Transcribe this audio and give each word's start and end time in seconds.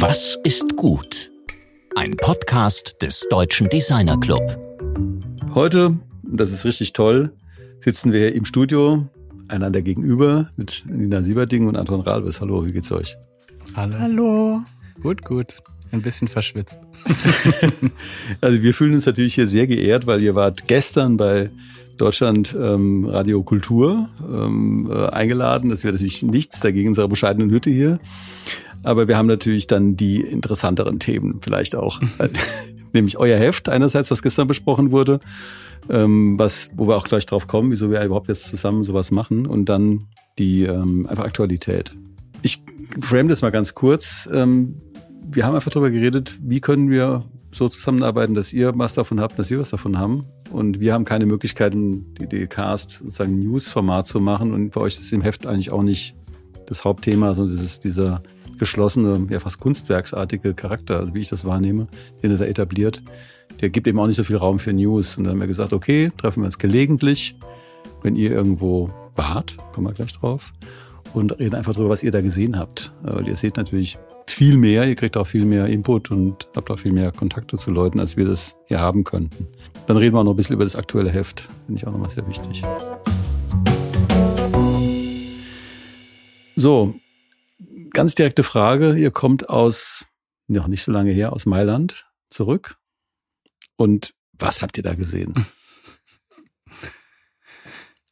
Was 0.00 0.38
ist 0.44 0.78
gut? 0.78 1.30
Ein 1.94 2.16
Podcast 2.16 3.02
des 3.02 3.26
Deutschen 3.28 3.68
Designer 3.68 4.18
Club. 4.18 4.40
Heute, 5.54 5.98
das 6.22 6.52
ist 6.52 6.64
richtig 6.64 6.94
toll, 6.94 7.34
sitzen 7.80 8.10
wir 8.10 8.34
im 8.34 8.46
Studio 8.46 9.06
einander 9.48 9.82
gegenüber 9.82 10.48
mit 10.56 10.84
Nina 10.88 11.22
Sieberding 11.22 11.68
und 11.68 11.76
Anton 11.76 12.00
Ralbes. 12.00 12.40
Hallo, 12.40 12.64
wie 12.64 12.72
geht's 12.72 12.90
euch? 12.90 13.18
Hallo. 13.76 13.98
Hallo. 13.98 14.62
Gut, 15.02 15.22
gut. 15.22 15.56
Ein 15.92 16.00
bisschen 16.00 16.28
verschwitzt. 16.28 16.78
also 18.40 18.62
wir 18.62 18.72
fühlen 18.72 18.94
uns 18.94 19.04
natürlich 19.04 19.34
hier 19.34 19.46
sehr 19.46 19.66
geehrt, 19.66 20.06
weil 20.06 20.22
ihr 20.22 20.34
wart 20.34 20.66
gestern 20.66 21.18
bei 21.18 21.50
Deutschland 21.98 22.56
ähm, 22.58 23.04
Radio 23.04 23.42
Kultur 23.42 24.08
ähm, 24.32 24.90
äh, 24.90 25.08
eingeladen. 25.08 25.68
Das 25.68 25.84
wäre 25.84 25.92
natürlich 25.92 26.22
nichts 26.22 26.60
dagegen 26.60 26.88
unserer 26.88 27.08
bescheidenen 27.08 27.50
Hütte 27.50 27.68
hier. 27.68 28.00
Aber 28.82 29.08
wir 29.08 29.16
haben 29.16 29.26
natürlich 29.26 29.66
dann 29.66 29.96
die 29.96 30.20
interessanteren 30.20 30.98
Themen 30.98 31.40
vielleicht 31.42 31.76
auch. 31.76 32.00
Nämlich 32.92 33.18
euer 33.18 33.38
Heft 33.38 33.68
einerseits, 33.68 34.10
was 34.10 34.22
gestern 34.22 34.48
besprochen 34.48 34.90
wurde, 34.90 35.20
ähm, 35.88 36.38
was, 36.38 36.70
wo 36.74 36.88
wir 36.88 36.96
auch 36.96 37.04
gleich 37.04 37.26
drauf 37.26 37.46
kommen, 37.46 37.70
wieso 37.70 37.90
wir 37.90 38.02
überhaupt 38.02 38.28
jetzt 38.28 38.46
zusammen 38.46 38.84
sowas 38.84 39.10
machen 39.10 39.46
und 39.46 39.68
dann 39.68 40.04
die 40.38 40.64
ähm, 40.64 41.06
einfach 41.06 41.24
Aktualität. 41.24 41.92
Ich 42.42 42.62
frame 43.00 43.28
das 43.28 43.42
mal 43.42 43.50
ganz 43.50 43.74
kurz. 43.74 44.28
Ähm, 44.32 44.80
wir 45.32 45.44
haben 45.44 45.54
einfach 45.54 45.70
darüber 45.70 45.90
geredet, 45.90 46.38
wie 46.42 46.60
können 46.60 46.90
wir 46.90 47.22
so 47.52 47.68
zusammenarbeiten, 47.68 48.34
dass 48.34 48.52
ihr 48.52 48.72
was 48.76 48.94
davon 48.94 49.20
habt, 49.20 49.38
dass 49.38 49.50
wir 49.50 49.58
was 49.58 49.70
davon 49.70 49.98
haben. 49.98 50.24
Und 50.50 50.80
wir 50.80 50.94
haben 50.94 51.04
keine 51.04 51.26
Möglichkeiten, 51.26 52.14
die, 52.14 52.26
die 52.26 52.46
Cast 52.46 52.92
sozusagen 52.92 53.38
News-Format 53.38 54.06
zu 54.06 54.20
machen. 54.20 54.52
Und 54.52 54.70
bei 54.70 54.80
euch 54.80 54.98
ist 54.98 55.12
im 55.12 55.22
Heft 55.22 55.46
eigentlich 55.46 55.70
auch 55.70 55.82
nicht 55.82 56.16
das 56.66 56.84
Hauptthema, 56.84 57.34
sondern 57.34 57.56
das 57.56 57.64
ist 57.64 57.84
dieser 57.84 58.22
geschlossene, 58.60 59.26
ja 59.30 59.40
fast 59.40 59.58
kunstwerksartige 59.58 60.54
Charakter, 60.54 60.98
also 60.98 61.14
wie 61.14 61.20
ich 61.20 61.28
das 61.28 61.44
wahrnehme, 61.44 61.88
den 62.22 62.30
er 62.30 62.38
da 62.38 62.44
etabliert. 62.44 63.02
Der 63.60 63.70
gibt 63.70 63.88
eben 63.88 63.98
auch 63.98 64.06
nicht 64.06 64.16
so 64.16 64.24
viel 64.24 64.36
Raum 64.36 64.60
für 64.60 64.72
News. 64.72 65.16
Und 65.16 65.24
dann 65.24 65.32
haben 65.32 65.40
wir 65.40 65.48
gesagt, 65.48 65.72
okay, 65.72 66.12
treffen 66.16 66.42
wir 66.42 66.46
uns 66.46 66.58
gelegentlich, 66.58 67.36
wenn 68.02 68.14
ihr 68.14 68.30
irgendwo 68.30 68.90
wart, 69.16 69.56
kommen 69.72 69.88
wir 69.88 69.92
gleich 69.92 70.12
drauf, 70.12 70.52
und 71.12 71.38
reden 71.40 71.56
einfach 71.56 71.72
darüber, 71.72 71.90
was 71.90 72.04
ihr 72.04 72.12
da 72.12 72.20
gesehen 72.20 72.56
habt. 72.56 72.92
Weil 73.02 73.26
ihr 73.26 73.34
seht 73.34 73.56
natürlich 73.56 73.98
viel 74.26 74.56
mehr, 74.56 74.86
ihr 74.86 74.94
kriegt 74.94 75.16
auch 75.16 75.26
viel 75.26 75.44
mehr 75.44 75.66
Input 75.66 76.10
und 76.10 76.48
habt 76.54 76.70
auch 76.70 76.78
viel 76.78 76.92
mehr 76.92 77.10
Kontakte 77.10 77.56
zu 77.56 77.72
Leuten, 77.72 77.98
als 77.98 78.16
wir 78.16 78.26
das 78.26 78.56
hier 78.66 78.78
haben 78.78 79.02
könnten. 79.02 79.48
Dann 79.86 79.96
reden 79.96 80.14
wir 80.14 80.20
auch 80.20 80.24
noch 80.24 80.34
ein 80.34 80.36
bisschen 80.36 80.54
über 80.54 80.64
das 80.64 80.76
aktuelle 80.76 81.10
Heft, 81.10 81.48
finde 81.66 81.80
ich 81.80 81.86
auch 81.86 81.92
nochmal 81.92 82.10
sehr 82.10 82.26
wichtig. 82.28 82.62
So, 86.56 86.94
ganz 87.90 88.14
direkte 88.14 88.42
Frage. 88.42 88.94
Ihr 88.96 89.10
kommt 89.10 89.48
aus, 89.48 90.06
noch 90.48 90.66
nicht 90.66 90.82
so 90.82 90.92
lange 90.92 91.12
her, 91.12 91.32
aus 91.32 91.46
Mailand 91.46 92.06
zurück. 92.30 92.76
Und 93.76 94.14
was 94.32 94.62
habt 94.62 94.76
ihr 94.76 94.82
da 94.82 94.94
gesehen? 94.94 95.34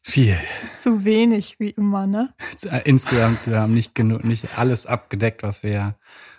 Viel. 0.02 0.38
Zu 0.72 1.04
wenig, 1.04 1.56
wie 1.58 1.70
immer, 1.70 2.06
ne? 2.06 2.34
Insgesamt, 2.84 3.46
wir 3.46 3.60
haben 3.60 3.74
nicht 3.74 3.94
genug, 3.94 4.24
nicht 4.24 4.58
alles 4.58 4.86
abgedeckt, 4.86 5.42
was 5.42 5.62
wir 5.62 5.96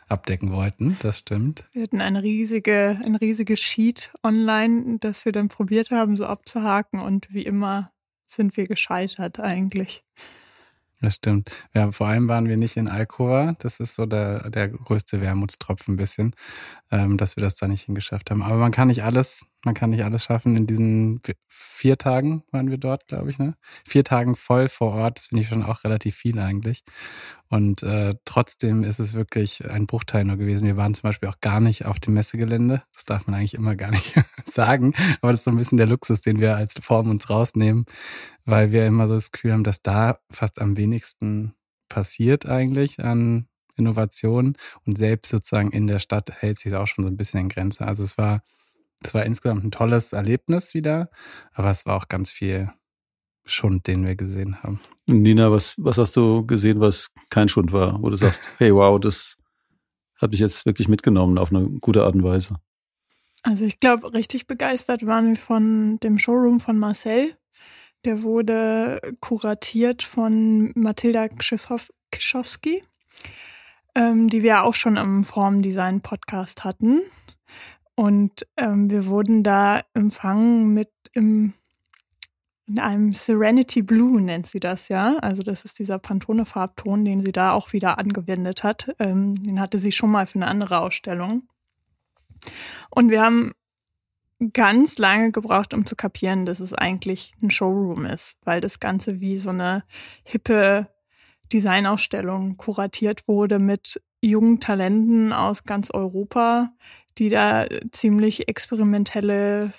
abdecken 0.07 0.51
wollten. 0.51 0.97
Das 1.01 1.19
stimmt. 1.19 1.69
Wir 1.71 1.83
hatten 1.83 2.01
eine 2.01 2.23
riesige, 2.23 2.99
ein 3.03 3.15
riesiges 3.15 3.59
Sheet 3.59 4.11
online, 4.23 4.97
das 4.99 5.23
wir 5.25 5.31
dann 5.31 5.49
probiert 5.49 5.91
haben, 5.91 6.17
so 6.17 6.25
abzuhaken. 6.25 6.99
Und 6.99 7.31
wie 7.31 7.43
immer 7.43 7.91
sind 8.25 8.57
wir 8.57 8.67
gescheitert 8.67 9.39
eigentlich. 9.39 10.03
Das 11.01 11.15
stimmt. 11.15 11.49
Ja, 11.73 11.91
vor 11.91 12.07
allem 12.07 12.27
waren 12.27 12.49
wir 12.49 12.57
nicht 12.57 12.75
in 12.75 12.89
Alcova. 12.89 13.55
Das 13.59 13.79
ist 13.79 13.95
so 13.95 14.05
der, 14.05 14.49
der 14.49 14.67
größte 14.67 15.21
Wermutstropfen 15.21 15.93
ein 15.93 15.97
bisschen, 15.97 16.35
ähm, 16.91 17.15
dass 17.17 17.37
wir 17.37 17.43
das 17.43 17.55
da 17.55 17.67
nicht 17.69 17.83
hingeschafft 17.85 18.29
haben. 18.31 18.43
Aber 18.43 18.57
man 18.57 18.71
kann 18.71 18.89
nicht 18.89 19.03
alles, 19.03 19.45
man 19.65 19.73
kann 19.73 19.89
nicht 19.89 20.03
alles 20.03 20.23
schaffen. 20.23 20.55
In 20.55 20.67
diesen 20.67 21.21
vier 21.47 21.97
Tagen 21.97 22.43
waren 22.51 22.69
wir 22.69 22.77
dort, 22.77 23.07
glaube 23.07 23.29
ich, 23.29 23.39
ne? 23.39 23.55
Vier 23.85 24.03
Tagen 24.03 24.35
voll 24.35 24.69
vor 24.69 24.93
Ort. 24.93 25.17
Das 25.17 25.27
finde 25.27 25.43
ich 25.43 25.49
schon 25.49 25.63
auch 25.63 25.83
relativ 25.83 26.15
viel 26.15 26.39
eigentlich. 26.39 26.83
Und 27.49 27.83
äh, 27.83 28.15
trotzdem 28.25 28.83
ist 28.83 28.99
es 28.99 29.13
wirklich 29.13 29.69
ein 29.69 29.87
Bruchteil 29.87 30.23
nur 30.23 30.37
gewesen. 30.37 30.65
Wir 30.65 30.77
waren 30.77 30.93
zum 30.93 31.09
Beispiel 31.09 31.29
auch 31.29 31.41
gar 31.41 31.59
nicht 31.59 31.85
auf 31.85 31.99
dem 31.99 32.13
Messegelände. 32.13 32.83
Das 32.93 33.05
darf 33.05 33.27
man 33.27 33.35
eigentlich 33.35 33.55
immer 33.55 33.75
gar 33.75 33.91
nicht 33.91 34.13
sagen. 34.49 34.93
Aber 35.21 35.31
das 35.31 35.41
ist 35.41 35.45
so 35.45 35.51
ein 35.51 35.57
bisschen 35.57 35.77
der 35.77 35.87
Luxus, 35.87 36.21
den 36.21 36.39
wir 36.39 36.55
als 36.55 36.73
Form 36.81 37.09
uns 37.09 37.29
rausnehmen, 37.29 37.85
weil 38.45 38.71
wir 38.71 38.85
immer 38.85 39.07
so 39.07 39.15
das 39.15 39.31
Gefühl 39.31 39.53
haben, 39.53 39.63
dass 39.63 39.81
da 39.81 40.19
fast 40.31 40.61
am 40.61 40.77
wenigsten 40.77 41.53
passiert 41.89 42.45
eigentlich 42.45 43.03
an 43.03 43.47
Innovation. 43.75 44.55
Und 44.85 44.97
selbst 44.97 45.29
sozusagen 45.29 45.71
in 45.71 45.87
der 45.87 45.99
Stadt 45.99 46.31
hält 46.39 46.59
sich 46.59 46.75
auch 46.75 46.87
schon 46.87 47.03
so 47.03 47.09
ein 47.09 47.17
bisschen 47.17 47.41
in 47.41 47.49
Grenze. 47.49 47.85
Also 47.85 48.03
es 48.03 48.17
war, 48.17 48.41
es 49.01 49.13
war 49.13 49.25
insgesamt 49.25 49.63
ein 49.63 49.71
tolles 49.71 50.13
Erlebnis 50.13 50.73
wieder, 50.73 51.09
aber 51.53 51.71
es 51.71 51.85
war 51.85 51.95
auch 51.95 52.07
ganz 52.09 52.31
viel 52.31 52.71
Schund, 53.45 53.87
den 53.87 54.05
wir 54.05 54.15
gesehen 54.15 54.61
haben. 54.61 54.79
Nina, 55.07 55.51
was, 55.51 55.75
was 55.77 55.97
hast 55.97 56.15
du 56.15 56.45
gesehen, 56.45 56.79
was 56.79 57.11
kein 57.29 57.49
Schund 57.49 57.71
war, 57.71 58.01
wo 58.01 58.09
du 58.09 58.15
sagst, 58.15 58.49
hey, 58.57 58.73
wow, 58.73 58.99
das 58.99 59.37
hat 60.17 60.31
mich 60.31 60.39
jetzt 60.39 60.65
wirklich 60.65 60.87
mitgenommen 60.87 61.37
auf 61.37 61.51
eine 61.51 61.69
gute 61.79 62.03
Art 62.03 62.15
und 62.15 62.23
Weise? 62.23 62.55
Also 63.43 63.63
ich 63.63 63.79
glaube, 63.79 64.13
richtig 64.13 64.47
begeistert 64.47 65.05
waren 65.05 65.29
wir 65.29 65.37
von 65.37 65.99
dem 66.01 66.19
Showroom 66.19 66.59
von 66.59 66.77
Marcel. 66.77 67.35
Der 68.05 68.21
wurde 68.23 68.99
kuratiert 69.21 70.03
von 70.03 70.71
Mathilda 70.75 71.27
Kischowski, 71.29 72.81
ähm, 73.95 74.27
die 74.27 74.43
wir 74.43 74.63
auch 74.63 74.73
schon 74.73 74.97
im 74.97 75.23
Formdesign-Podcast 75.23 76.65
hatten. 76.65 77.01
Und 77.99 78.47
ähm, 78.55 78.89
wir 78.89 79.07
wurden 79.07 79.43
da 79.43 79.81
empfangen 79.93 80.73
mit 80.73 80.89
im 81.11 81.53
in 82.65 82.79
einem 82.79 83.11
Serenity 83.11 83.81
Blue 83.81 84.21
nennt 84.21 84.47
sie 84.47 84.61
das 84.61 84.87
ja. 84.87 85.17
Also 85.17 85.41
das 85.41 85.65
ist 85.65 85.79
dieser 85.79 85.99
Pantone-Farbton, 85.99 87.03
den 87.03 87.19
sie 87.19 87.33
da 87.33 87.51
auch 87.51 87.73
wieder 87.73 87.97
angewendet 87.97 88.63
hat. 88.63 88.95
Ähm, 88.99 89.43
den 89.43 89.59
hatte 89.59 89.79
sie 89.79 89.91
schon 89.91 90.11
mal 90.11 90.27
für 90.27 90.37
eine 90.37 90.47
andere 90.47 90.79
Ausstellung. 90.79 91.49
Und 92.89 93.09
wir 93.09 93.21
haben 93.21 93.51
ganz 94.53 94.97
lange 94.97 95.33
gebraucht, 95.33 95.73
um 95.73 95.85
zu 95.85 95.97
kapieren, 95.97 96.45
dass 96.45 96.61
es 96.61 96.73
eigentlich 96.73 97.33
ein 97.41 97.51
Showroom 97.51 98.05
ist, 98.05 98.37
weil 98.45 98.61
das 98.61 98.79
Ganze 98.79 99.19
wie 99.19 99.39
so 99.39 99.49
eine 99.49 99.83
hippe 100.23 100.87
Designausstellung 101.51 102.55
kuratiert 102.55 103.27
wurde 103.27 103.59
mit 103.59 104.01
jungen 104.21 104.61
Talenten 104.61 105.33
aus 105.33 105.65
ganz 105.65 105.91
Europa, 105.91 106.71
die 107.19 107.29
da 107.29 107.65
ziemlich 107.91 108.47
experimentelle 108.47 109.71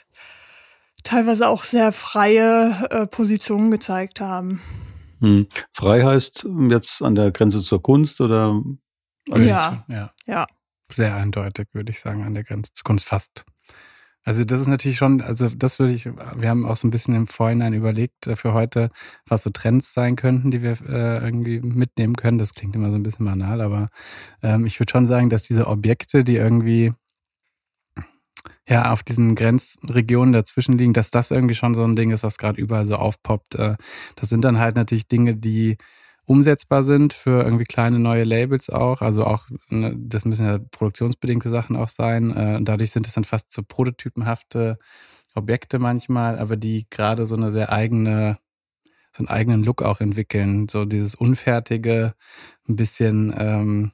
teilweise 1.02 1.48
auch 1.48 1.64
sehr 1.64 1.92
freie 1.92 2.88
äh, 2.90 3.06
Positionen 3.06 3.70
gezeigt 3.70 4.20
haben. 4.20 4.60
Hm. 5.20 5.46
Frei 5.72 6.02
heißt 6.02 6.46
jetzt 6.68 7.02
an 7.02 7.14
der 7.14 7.30
Grenze 7.30 7.60
zur 7.60 7.82
Kunst 7.82 8.20
oder? 8.20 8.62
Ja. 9.28 9.84
ja. 9.88 10.10
Ja. 10.26 10.46
Sehr 10.90 11.14
eindeutig, 11.14 11.68
würde 11.72 11.92
ich 11.92 12.00
sagen, 12.00 12.24
an 12.24 12.34
der 12.34 12.44
Grenze 12.44 12.72
zur 12.72 12.84
Kunst 12.84 13.04
fast. 13.04 13.44
Also 14.22 14.44
das 14.44 14.60
ist 14.60 14.66
natürlich 14.66 14.98
schon, 14.98 15.22
also 15.22 15.48
das 15.48 15.78
würde 15.78 15.94
ich, 15.94 16.04
wir 16.04 16.48
haben 16.48 16.66
auch 16.66 16.76
so 16.76 16.86
ein 16.86 16.90
bisschen 16.90 17.14
im 17.14 17.26
Vorhinein 17.26 17.72
überlegt 17.72 18.26
äh, 18.26 18.36
für 18.36 18.52
heute, 18.52 18.90
was 19.26 19.42
so 19.42 19.50
Trends 19.50 19.94
sein 19.94 20.16
könnten, 20.16 20.50
die 20.50 20.62
wir 20.62 20.72
äh, 20.88 21.24
irgendwie 21.24 21.60
mitnehmen 21.60 22.16
können. 22.16 22.36
Das 22.36 22.54
klingt 22.54 22.76
immer 22.76 22.90
so 22.90 22.96
ein 22.96 23.02
bisschen 23.02 23.24
banal, 23.24 23.62
aber 23.62 23.88
ähm, 24.42 24.66
ich 24.66 24.78
würde 24.78 24.92
schon 24.92 25.06
sagen, 25.06 25.30
dass 25.30 25.44
diese 25.44 25.66
Objekte, 25.66 26.22
die 26.22 26.36
irgendwie 26.36 26.92
ja, 28.68 28.92
auf 28.92 29.02
diesen 29.02 29.34
Grenzregionen 29.34 30.32
dazwischen 30.32 30.78
liegen, 30.78 30.92
dass 30.92 31.10
das 31.10 31.30
irgendwie 31.30 31.54
schon 31.54 31.74
so 31.74 31.84
ein 31.84 31.96
Ding 31.96 32.10
ist, 32.10 32.22
was 32.22 32.38
gerade 32.38 32.60
überall 32.60 32.86
so 32.86 32.96
aufpoppt. 32.96 33.56
Äh, 33.56 33.76
das 34.16 34.28
sind 34.28 34.42
dann 34.44 34.58
halt 34.58 34.76
natürlich 34.76 35.08
Dinge, 35.08 35.36
die 35.36 35.76
umsetzbar 36.24 36.84
sind 36.84 37.12
für 37.12 37.42
irgendwie 37.42 37.64
kleine 37.64 37.98
neue 37.98 38.24
Labels 38.24 38.70
auch. 38.70 39.02
Also 39.02 39.24
auch, 39.26 39.46
ne, 39.68 39.94
das 39.98 40.24
müssen 40.24 40.46
ja 40.46 40.58
produktionsbedingte 40.70 41.50
Sachen 41.50 41.76
auch 41.76 41.88
sein. 41.88 42.30
Äh, 42.36 42.60
dadurch 42.62 42.92
sind 42.92 43.06
es 43.06 43.14
dann 43.14 43.24
fast 43.24 43.52
so 43.52 43.62
prototypenhafte 43.66 44.78
Objekte 45.34 45.78
manchmal, 45.78 46.38
aber 46.38 46.56
die 46.56 46.86
gerade 46.90 47.26
so 47.26 47.34
eine 47.36 47.50
sehr 47.52 47.72
eigene, 47.72 48.38
so 49.16 49.20
einen 49.20 49.28
eigenen 49.28 49.64
Look 49.64 49.82
auch 49.82 50.00
entwickeln. 50.00 50.68
So 50.68 50.84
dieses 50.84 51.14
Unfertige, 51.16 52.14
ein 52.68 52.76
bisschen, 52.76 53.34
ähm, 53.36 53.92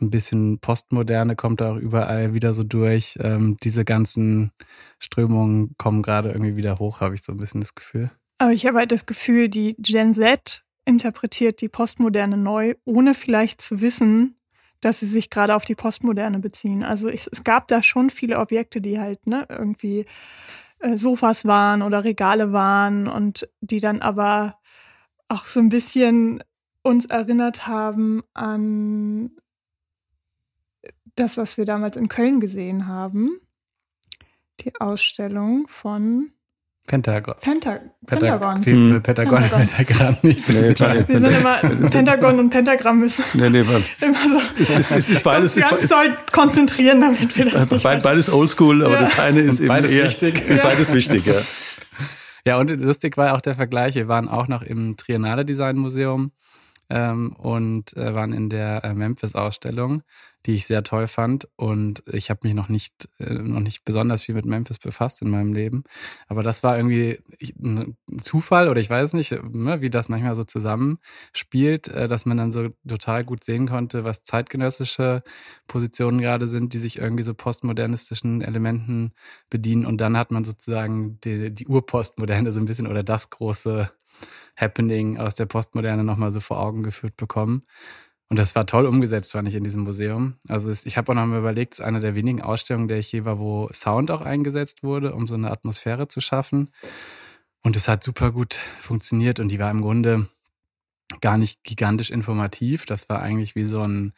ein 0.00 0.10
bisschen 0.10 0.58
Postmoderne 0.58 1.36
kommt 1.36 1.62
auch 1.62 1.76
überall 1.76 2.34
wieder 2.34 2.54
so 2.54 2.64
durch. 2.64 3.18
Ähm, 3.20 3.56
diese 3.62 3.84
ganzen 3.84 4.52
Strömungen 4.98 5.74
kommen 5.78 6.02
gerade 6.02 6.30
irgendwie 6.30 6.56
wieder 6.56 6.78
hoch, 6.78 7.00
habe 7.00 7.14
ich 7.14 7.22
so 7.22 7.32
ein 7.32 7.38
bisschen 7.38 7.60
das 7.60 7.74
Gefühl. 7.74 8.10
Aber 8.38 8.52
ich 8.52 8.66
habe 8.66 8.78
halt 8.78 8.92
das 8.92 9.06
Gefühl, 9.06 9.48
die 9.48 9.74
Gen 9.78 10.12
Z 10.12 10.62
interpretiert 10.84 11.60
die 11.60 11.68
Postmoderne 11.68 12.36
neu, 12.36 12.74
ohne 12.84 13.14
vielleicht 13.14 13.60
zu 13.60 13.80
wissen, 13.80 14.36
dass 14.80 15.00
sie 15.00 15.06
sich 15.06 15.30
gerade 15.30 15.56
auf 15.56 15.64
die 15.64 15.74
Postmoderne 15.74 16.38
beziehen. 16.38 16.84
Also 16.84 17.08
ich, 17.08 17.26
es 17.30 17.42
gab 17.44 17.66
da 17.68 17.82
schon 17.82 18.10
viele 18.10 18.38
Objekte, 18.38 18.80
die 18.80 19.00
halt 19.00 19.26
ne, 19.26 19.46
irgendwie 19.48 20.04
äh, 20.80 20.96
Sofas 20.96 21.46
waren 21.46 21.82
oder 21.82 22.04
Regale 22.04 22.52
waren 22.52 23.08
und 23.08 23.48
die 23.60 23.80
dann 23.80 24.02
aber 24.02 24.58
auch 25.28 25.46
so 25.46 25.60
ein 25.60 25.70
bisschen 25.70 26.42
uns 26.82 27.06
erinnert 27.06 27.66
haben 27.66 28.22
an 28.34 29.30
das, 31.16 31.36
was 31.36 31.58
wir 31.58 31.64
damals 31.64 31.96
in 31.96 32.08
Köln 32.08 32.40
gesehen 32.40 32.86
haben. 32.86 33.40
Die 34.60 34.74
Ausstellung 34.80 35.66
von 35.68 36.30
Pentagon. 36.86 37.34
Penta 37.40 37.80
Pentagon. 38.06 38.64
Hm. 38.64 39.02
Pentagon, 39.02 39.40
Pentagon. 39.42 39.66
Pentagramm 39.66 40.16
nicht. 40.22 40.48
Nee, 40.48 40.72
klar, 40.72 41.08
Wir 41.08 41.18
sind 41.18 41.32
immer 41.32 41.56
Pentagon 41.90 42.38
und 42.38 42.50
Pentagramm 42.50 43.00
müssen 43.00 43.24
nee, 43.34 43.50
nee, 43.50 43.64
man, 43.64 43.84
immer 44.00 44.14
so 44.14 44.40
es, 44.58 44.70
ist, 44.70 44.92
es 44.92 45.10
ist 45.10 45.24
beides, 45.24 45.56
ganz 45.56 45.82
ist, 45.82 45.92
doll 45.92 46.16
konzentrieren, 46.32 47.00
damit 47.00 47.36
wir 47.36 47.46
das 47.46 47.70
nicht 47.70 47.82
Be 47.82 48.00
beides 48.02 48.32
oldschool, 48.32 48.84
aber 48.84 48.94
Ja. 48.94 49.00
das 49.00 49.18
eine 49.18 49.40
ist 49.40 49.58
eben 49.58 49.68
beides 49.68 49.90
eher, 49.90 50.04
wichtig. 50.04 50.44
Beides 50.62 50.94
wichtig, 50.94 51.26
ja. 51.26 51.34
Ja, 52.46 52.58
und 52.58 52.70
lustig 52.70 53.16
war 53.16 53.34
auch 53.34 53.40
der 53.40 53.56
Vergleich. 53.56 53.96
Wir 53.96 54.06
waren 54.06 54.28
auch 54.28 54.46
noch 54.46 54.62
im 54.62 54.96
Triennale 54.96 55.44
Design 55.44 55.76
Museum 55.78 56.30
ähm, 56.88 57.32
und 57.32 57.96
äh, 57.96 58.14
waren 58.14 58.32
in 58.32 58.48
der 58.48 58.84
äh, 58.84 58.94
Memphis-Ausstellung, 58.94 60.02
die 60.46 60.54
ich 60.54 60.66
sehr 60.66 60.84
toll 60.84 61.08
fand. 61.08 61.48
Und 61.56 62.04
ich 62.06 62.30
habe 62.30 62.40
mich 62.44 62.54
noch 62.54 62.68
nicht, 62.68 63.08
äh, 63.18 63.34
noch 63.34 63.60
nicht 63.60 63.84
besonders 63.84 64.22
viel 64.22 64.34
mit 64.34 64.46
Memphis 64.46 64.78
befasst 64.78 65.20
in 65.22 65.28
meinem 65.28 65.52
Leben. 65.52 65.84
Aber 66.28 66.42
das 66.42 66.62
war 66.62 66.76
irgendwie 66.76 67.18
ein 67.60 67.96
Zufall 68.20 68.68
oder 68.68 68.80
ich 68.80 68.88
weiß 68.88 69.14
nicht, 69.14 69.32
ne, 69.52 69.80
wie 69.80 69.90
das 69.90 70.08
manchmal 70.08 70.36
so 70.36 70.44
zusammenspielt, 70.44 71.88
äh, 71.88 72.06
dass 72.06 72.26
man 72.26 72.36
dann 72.36 72.52
so 72.52 72.68
total 72.86 73.24
gut 73.24 73.42
sehen 73.42 73.68
konnte, 73.68 74.04
was 74.04 74.22
zeitgenössische 74.22 75.22
Positionen 75.66 76.20
gerade 76.20 76.46
sind, 76.46 76.72
die 76.72 76.78
sich 76.78 76.98
irgendwie 76.98 77.24
so 77.24 77.34
postmodernistischen 77.34 78.40
Elementen 78.40 79.12
bedienen. 79.50 79.84
Und 79.84 80.00
dann 80.00 80.16
hat 80.16 80.30
man 80.30 80.44
sozusagen 80.44 81.18
die, 81.22 81.52
die 81.52 81.66
Urpostmoderne 81.66 82.52
so 82.52 82.60
ein 82.60 82.66
bisschen 82.66 82.86
oder 82.86 83.02
das 83.02 83.30
große 83.30 83.90
Happening 84.56 85.18
aus 85.18 85.34
der 85.34 85.46
Postmoderne 85.46 86.04
nochmal 86.04 86.32
so 86.32 86.40
vor 86.40 86.60
Augen 86.60 86.82
geführt 86.82 87.16
bekommen. 87.16 87.64
Und 88.28 88.38
das 88.38 88.56
war 88.56 88.66
toll 88.66 88.86
umgesetzt, 88.86 89.32
fand 89.32 89.46
ich, 89.46 89.54
in 89.54 89.62
diesem 89.62 89.82
Museum. 89.82 90.34
Also 90.48 90.70
ich 90.70 90.96
habe 90.96 91.12
auch 91.12 91.16
noch 91.16 91.26
mal 91.26 91.38
überlegt, 91.38 91.74
es 91.74 91.78
ist 91.78 91.84
eine 91.84 92.00
der 92.00 92.16
wenigen 92.16 92.42
Ausstellungen, 92.42 92.88
der 92.88 92.98
ich 92.98 93.12
je 93.12 93.24
war, 93.24 93.38
wo 93.38 93.68
Sound 93.72 94.10
auch 94.10 94.20
eingesetzt 94.20 94.82
wurde, 94.82 95.14
um 95.14 95.26
so 95.26 95.34
eine 95.34 95.50
Atmosphäre 95.50 96.08
zu 96.08 96.20
schaffen. 96.20 96.70
Und 97.62 97.76
es 97.76 97.88
hat 97.88 98.02
super 98.02 98.32
gut 98.32 98.54
funktioniert 98.80 99.38
und 99.38 99.48
die 99.48 99.58
war 99.58 99.70
im 99.70 99.82
Grunde 99.82 100.28
gar 101.20 101.38
nicht 101.38 101.62
gigantisch 101.62 102.10
informativ. 102.10 102.84
Das 102.84 103.08
war 103.08 103.22
eigentlich 103.22 103.54
wie 103.54 103.64
so 103.64 103.82
ein, 103.82 104.12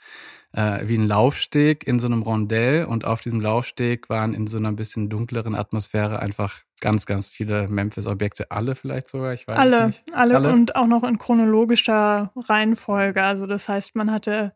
äh, 0.53 0.89
wie 0.89 0.97
ein 0.97 1.07
Laufsteg 1.07 1.87
in 1.87 2.01
so 2.01 2.07
einem 2.07 2.23
Rondell 2.23 2.85
und 2.87 3.05
auf 3.05 3.21
diesem 3.21 3.41
Laufsteg 3.41 4.09
waren 4.09 4.35
in 4.35 4.47
so 4.47 4.57
einer 4.57 4.73
bisschen 4.73 5.11
dunkleren 5.11 5.55
Atmosphäre 5.55 6.21
einfach 6.21 6.63
ganz, 6.81 7.07
ganz 7.07 7.29
viele 7.29 7.69
Memphis-Objekte, 7.69 8.51
alle 8.51 8.75
vielleicht 8.75 9.11
sogar, 9.11 9.33
ich 9.35 9.47
weiß 9.47 9.59
alle, 9.59 9.87
nicht. 9.87 10.05
alle, 10.13 10.37
Alle? 10.37 10.53
und 10.53 10.77
auch 10.77 10.87
noch 10.87 11.05
in 11.05 11.19
chronologischer 11.19 12.33
Reihenfolge. 12.37 13.23
Also 13.23 13.47
das 13.47 13.69
heißt, 13.69 13.97
man 13.97 14.11
hatte 14.11 14.55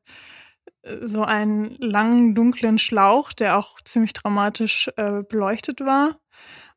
äh, 0.83 1.07
so 1.07 1.25
einen 1.25 1.77
langen, 1.79 2.35
dunklen 2.35 2.79
Schlauch, 2.79 3.33
der 3.33 3.59
auch 3.59 3.81
ziemlich 3.83 4.13
dramatisch 4.13 4.91
äh, 4.97 5.23
beleuchtet 5.23 5.81
war. 5.81 6.19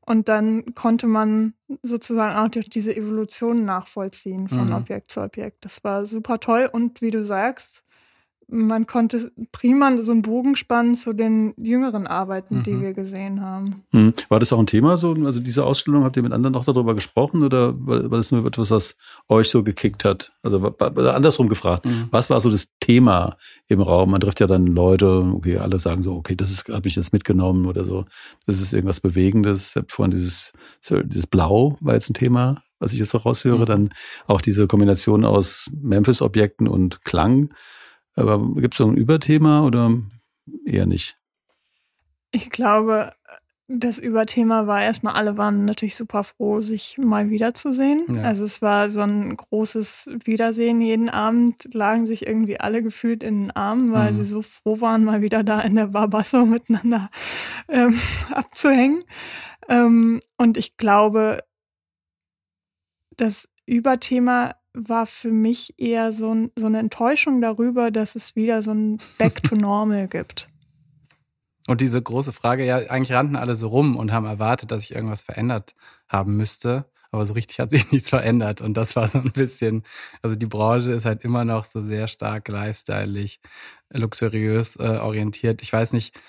Und 0.07 0.29
dann 0.29 0.75
konnte 0.75 1.07
man 1.07 1.55
sozusagen 1.83 2.35
auch 2.35 2.49
durch 2.49 2.69
diese 2.69 2.95
Evolution 2.95 3.65
nachvollziehen 3.65 4.49
von 4.49 4.67
Mhm. 4.67 4.73
Objekt 4.73 5.11
zu 5.11 5.21
Objekt. 5.21 5.65
Das 5.65 5.83
war 5.83 6.05
super 6.05 6.39
toll. 6.39 6.69
Und 6.71 7.01
wie 7.01 7.11
du 7.11 7.23
sagst, 7.23 7.83
man 8.47 8.85
konnte 8.85 9.31
prima 9.51 9.95
so 9.97 10.11
einen 10.11 10.21
Bogen 10.21 10.55
spannen 10.55 10.93
zu 10.95 11.13
den 11.13 11.53
jüngeren 11.57 12.07
Arbeiten, 12.07 12.63
die 12.63 12.73
Mhm. 12.73 12.81
wir 12.81 12.93
gesehen 12.93 13.41
haben. 13.41 13.83
Hm. 13.91 14.13
War 14.29 14.39
das 14.39 14.53
auch 14.53 14.59
ein 14.59 14.67
Thema 14.67 14.97
so? 14.97 15.13
Also 15.25 15.39
diese 15.39 15.63
Ausstellung, 15.65 16.03
habt 16.03 16.15
ihr 16.17 16.23
mit 16.23 16.31
anderen 16.33 16.53
noch 16.53 16.65
darüber 16.65 16.93
gesprochen 16.95 17.43
oder 17.43 17.73
war 17.77 18.09
war 18.11 18.17
das 18.17 18.31
nur 18.31 18.45
etwas, 18.45 18.71
was 18.71 18.97
euch 19.29 19.49
so 19.49 19.63
gekickt 19.63 20.05
hat? 20.05 20.31
Also 20.43 20.61
wa- 20.61 20.73
wa- 20.77 21.11
andersrum 21.11 21.49
gefragt, 21.49 21.85
Mhm. 21.85 22.07
was 22.11 22.29
war 22.29 22.39
so 22.39 22.49
das 22.51 22.69
Thema 22.79 23.35
im 23.67 23.81
Raum? 23.81 24.11
Man 24.11 24.21
trifft 24.21 24.39
ja 24.39 24.47
dann 24.47 24.67
Leute, 24.67 25.07
okay, 25.33 25.57
alle 25.57 25.79
sagen 25.79 26.03
so, 26.03 26.13
okay, 26.15 26.35
das 26.35 26.51
ist, 26.51 26.67
habe 26.69 26.87
ich 26.87 26.95
jetzt 26.95 27.13
mitgenommen 27.13 27.65
oder 27.65 27.83
so. 27.85 28.05
Das 28.45 28.61
ist 28.61 28.73
irgendwas 28.73 28.99
Bewegendes. 28.99 29.69
Ich 29.71 29.75
habe 29.77 29.87
vorhin 29.89 30.11
dieses, 30.11 30.53
dieses 31.05 31.27
Blau 31.27 31.77
war 31.81 31.93
jetzt 31.95 32.09
ein 32.09 32.13
Thema, 32.13 32.61
was 32.79 32.93
ich 32.93 32.99
jetzt 32.99 33.11
so 33.11 33.17
raushöre. 33.17 33.59
Mhm. 33.61 33.65
Dann 33.65 33.89
auch 34.27 34.41
diese 34.41 34.67
Kombination 34.67 35.25
aus 35.25 35.69
Memphis-Objekten 35.81 36.67
und 36.67 37.03
Klang. 37.05 37.49
Aber 38.15 38.39
gibt 38.55 38.73
es 38.73 38.77
so 38.77 38.87
ein 38.87 38.97
Überthema 38.97 39.63
oder 39.65 39.91
eher 40.65 40.85
nicht? 40.85 41.17
Ich 42.31 42.49
glaube, 42.49 43.13
das 43.67 43.97
Überthema 43.97 44.67
war 44.67 44.83
erstmal, 44.83 45.15
alle 45.15 45.37
waren 45.37 45.65
natürlich 45.65 45.95
super 45.95 46.23
froh, 46.23 46.61
sich 46.61 46.97
mal 46.99 47.29
wiederzusehen. 47.29 48.05
Ja. 48.15 48.23
Also 48.23 48.43
es 48.45 48.61
war 48.61 48.89
so 48.89 49.01
ein 49.01 49.35
großes 49.35 50.09
Wiedersehen. 50.23 50.81
Jeden 50.81 51.09
Abend 51.09 51.73
lagen 51.73 52.05
sich 52.05 52.27
irgendwie 52.27 52.59
alle 52.59 52.83
gefühlt 52.83 53.23
in 53.23 53.43
den 53.45 53.51
Armen, 53.51 53.91
weil 53.91 54.11
Mhm. 54.11 54.17
sie 54.17 54.25
so 54.25 54.41
froh 54.43 54.81
waren, 54.81 55.03
mal 55.03 55.21
wieder 55.21 55.43
da 55.43 55.61
in 55.61 55.75
der 55.75 55.87
Barbasso 55.87 56.45
miteinander 56.45 57.09
ähm, 57.67 57.99
abzuhängen. 58.31 59.03
Ähm, 59.67 60.19
und 60.37 60.57
ich 60.57 60.77
glaube, 60.77 61.39
das 63.17 63.49
Überthema 63.65 64.55
war 64.75 65.05
für 65.05 65.31
mich 65.31 65.73
eher 65.77 66.11
so, 66.11 66.33
ein, 66.33 66.51
so 66.55 66.65
eine 66.65 66.79
Enttäuschung 66.79 67.41
darüber, 67.41 67.91
dass 67.91 68.15
es 68.15 68.35
wieder 68.35 68.61
so 68.61 68.71
ein 68.71 68.97
Back 69.17 69.43
to 69.43 69.55
Normal 69.55 70.07
gibt. 70.07 70.49
Und 71.67 71.81
diese 71.81 72.01
große 72.01 72.31
Frage, 72.31 72.65
ja, 72.65 72.77
eigentlich 72.77 73.13
rannten 73.13 73.35
alle 73.35 73.55
so 73.55 73.69
rum 73.69 73.95
und 73.95 74.11
haben 74.11 74.25
erwartet, 74.25 74.71
dass 74.71 74.81
sich 74.81 74.93
irgendwas 74.93 75.23
verändert 75.23 75.75
haben 76.07 76.37
müsste. 76.37 76.85
Aber 77.11 77.25
so 77.25 77.33
richtig 77.33 77.59
hat 77.59 77.71
sich 77.71 77.89
nichts 77.91 78.09
verändert. 78.09 78.61
Und 78.61 78.75
das 78.75 78.95
war 78.95 79.07
so 79.07 79.17
ein 79.19 79.31
bisschen, 79.31 79.83
also 80.21 80.35
die 80.35 80.45
Branche 80.45 80.91
ist 80.91 81.05
halt 81.05 81.23
immer 81.23 81.45
noch 81.45 81.65
so 81.65 81.81
sehr 81.81 82.07
stark 82.07 82.47
lifestyleig, 82.49 83.39
luxuriös 83.91 84.75
äh, 84.75 84.99
orientiert. 85.01 85.61
Ich 85.61 85.73
weiß 85.73 85.93
nicht, 85.93 86.19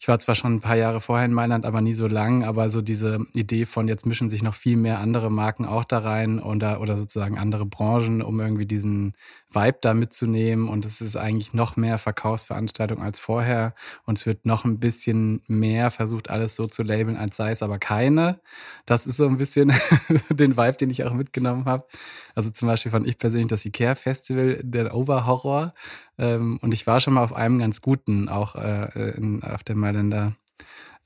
ich 0.00 0.06
war 0.06 0.18
zwar 0.20 0.36
schon 0.36 0.54
ein 0.54 0.60
paar 0.60 0.76
Jahre 0.76 1.00
vorher 1.00 1.26
in 1.26 1.32
Mailand, 1.32 1.66
aber 1.66 1.80
nie 1.80 1.94
so 1.94 2.06
lang, 2.06 2.44
aber 2.44 2.70
so 2.70 2.82
diese 2.82 3.18
Idee 3.34 3.66
von 3.66 3.88
jetzt 3.88 4.06
mischen 4.06 4.30
sich 4.30 4.44
noch 4.44 4.54
viel 4.54 4.76
mehr 4.76 5.00
andere 5.00 5.28
Marken 5.30 5.64
auch 5.64 5.84
da 5.84 5.98
rein 5.98 6.38
oder, 6.38 6.80
oder 6.80 6.96
sozusagen 6.96 7.36
andere 7.36 7.66
Branchen, 7.66 8.22
um 8.22 8.38
irgendwie 8.38 8.66
diesen 8.66 9.14
Vibe 9.50 9.78
da 9.80 9.94
mitzunehmen. 9.94 10.68
Und 10.68 10.84
es 10.84 11.00
ist 11.00 11.16
eigentlich 11.16 11.54
noch 11.54 11.76
mehr 11.76 11.98
Verkaufsveranstaltung 11.98 13.02
als 13.02 13.20
vorher. 13.20 13.74
Und 14.04 14.18
es 14.18 14.26
wird 14.26 14.46
noch 14.46 14.64
ein 14.64 14.78
bisschen 14.78 15.42
mehr 15.46 15.90
versucht, 15.90 16.30
alles 16.30 16.54
so 16.56 16.66
zu 16.66 16.82
labeln, 16.82 17.16
als 17.16 17.36
sei 17.36 17.50
es 17.50 17.62
aber 17.62 17.78
keine. 17.78 18.40
Das 18.86 19.06
ist 19.06 19.16
so 19.16 19.26
ein 19.26 19.38
bisschen 19.38 19.72
den 20.30 20.56
Vibe, 20.56 20.76
den 20.78 20.90
ich 20.90 21.04
auch 21.04 21.14
mitgenommen 21.14 21.64
habe. 21.64 21.86
Also 22.34 22.50
zum 22.50 22.68
Beispiel 22.68 22.92
fand 22.92 23.06
ich 23.06 23.18
persönlich 23.18 23.48
das 23.48 23.64
Ikea-Festival, 23.64 24.60
der 24.62 24.94
Oberhorror. 24.94 25.74
Ähm, 26.18 26.58
und 26.62 26.72
ich 26.74 26.86
war 26.86 27.00
schon 27.00 27.14
mal 27.14 27.24
auf 27.24 27.32
einem 27.32 27.58
ganz 27.58 27.80
guten, 27.80 28.28
auch 28.28 28.54
äh, 28.54 29.10
in, 29.16 29.42
auf 29.42 29.64
der 29.64 29.76
Mailänder 29.76 30.34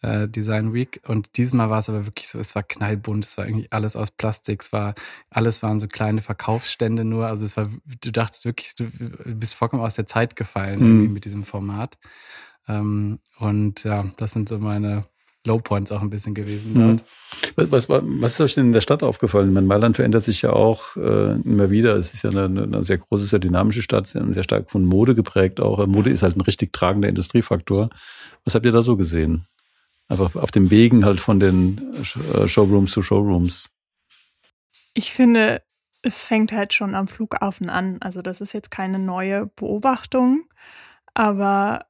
äh, 0.02 0.28
Design 0.28 0.72
Week. 0.74 1.00
Und 1.06 1.36
diesmal 1.36 1.70
war 1.70 1.78
es 1.78 1.88
aber 1.88 2.06
wirklich 2.06 2.28
so, 2.28 2.38
es 2.38 2.54
war 2.54 2.62
knallbunt, 2.62 3.24
es 3.24 3.38
war 3.38 3.46
irgendwie 3.46 3.68
alles 3.70 3.96
aus 3.96 4.10
Plastik, 4.10 4.62
es 4.62 4.72
war, 4.72 4.94
alles 5.30 5.62
waren 5.62 5.80
so 5.80 5.86
kleine 5.88 6.20
Verkaufsstände 6.20 7.04
nur. 7.04 7.26
Also 7.26 7.44
es 7.44 7.56
war, 7.56 7.68
du 8.02 8.10
dachtest 8.12 8.44
wirklich, 8.44 8.74
du 8.76 8.86
bist 9.34 9.54
vollkommen 9.54 9.82
aus 9.82 9.94
der 9.94 10.06
Zeit 10.06 10.36
gefallen 10.36 11.02
Mhm. 11.06 11.12
mit 11.12 11.24
diesem 11.24 11.42
Format. 11.44 11.98
Ähm, 12.68 13.18
und 13.38 13.84
ja, 13.84 14.04
das 14.18 14.32
sind 14.32 14.48
so 14.48 14.58
meine 14.58 15.04
Low 15.44 15.58
Points 15.58 15.90
auch 15.90 16.02
ein 16.02 16.10
bisschen 16.10 16.34
gewesen 16.34 16.72
Mhm. 16.74 16.96
dort. 17.56 17.70
Was, 17.70 17.88
was, 17.88 18.02
was 18.04 18.32
ist 18.34 18.40
euch 18.40 18.54
denn 18.54 18.66
in 18.66 18.72
der 18.72 18.80
Stadt 18.80 19.02
aufgefallen? 19.02 19.48
Ich 19.48 19.54
meine, 19.54 19.66
Mailand 19.66 19.96
verändert 19.96 20.22
sich 20.22 20.42
ja 20.42 20.50
auch 20.52 20.94
äh, 20.96 21.32
immer 21.40 21.70
wieder. 21.70 21.96
Es 21.96 22.14
ist 22.14 22.22
ja 22.22 22.30
eine, 22.30 22.62
eine 22.62 22.84
sehr 22.84 22.98
große, 22.98 23.26
sehr 23.26 23.40
dynamische 23.40 23.82
Stadt, 23.82 24.06
sehr, 24.06 24.24
sehr 24.32 24.44
stark 24.44 24.70
von 24.70 24.84
Mode 24.84 25.14
geprägt 25.16 25.60
auch. 25.60 25.84
Mode 25.86 26.10
ist 26.10 26.22
halt 26.22 26.36
ein 26.36 26.40
richtig 26.42 26.72
tragender 26.72 27.08
Industriefaktor. 27.08 27.90
Was 28.44 28.54
habt 28.54 28.64
ihr 28.66 28.72
da 28.72 28.82
so 28.82 28.96
gesehen? 28.96 29.46
Einfach 30.12 30.36
auf 30.36 30.50
dem 30.50 30.70
Wegen 30.70 31.06
halt 31.06 31.20
von 31.20 31.40
den 31.40 31.94
äh, 31.94 32.46
Showrooms 32.46 32.92
zu 32.92 33.00
Showrooms. 33.00 33.70
Ich 34.92 35.10
finde, 35.10 35.62
es 36.02 36.26
fängt 36.26 36.52
halt 36.52 36.74
schon 36.74 36.94
am 36.94 37.08
Flughafen 37.08 37.70
an. 37.70 37.96
Also 38.02 38.20
das 38.20 38.42
ist 38.42 38.52
jetzt 38.52 38.70
keine 38.70 38.98
neue 38.98 39.46
Beobachtung, 39.46 40.44
aber 41.14 41.86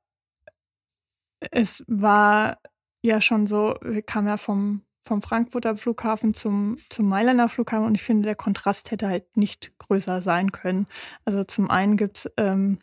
es 1.50 1.82
war 1.88 2.58
ja 3.02 3.20
schon 3.20 3.48
so, 3.48 3.74
wir 3.82 4.02
kamen 4.02 4.28
ja 4.28 4.36
vom, 4.36 4.82
vom 5.04 5.20
Frankfurter 5.20 5.74
Flughafen 5.74 6.32
zum, 6.32 6.76
zum 6.90 7.08
Mailänder 7.08 7.48
Flughafen 7.48 7.86
und 7.86 7.96
ich 7.96 8.02
finde, 8.02 8.26
der 8.26 8.36
Kontrast 8.36 8.92
hätte 8.92 9.08
halt 9.08 9.36
nicht 9.36 9.76
größer 9.78 10.22
sein 10.22 10.52
können. 10.52 10.86
Also 11.24 11.42
zum 11.42 11.68
einen 11.70 11.96
gibt's 11.96 12.30
ähm, 12.36 12.78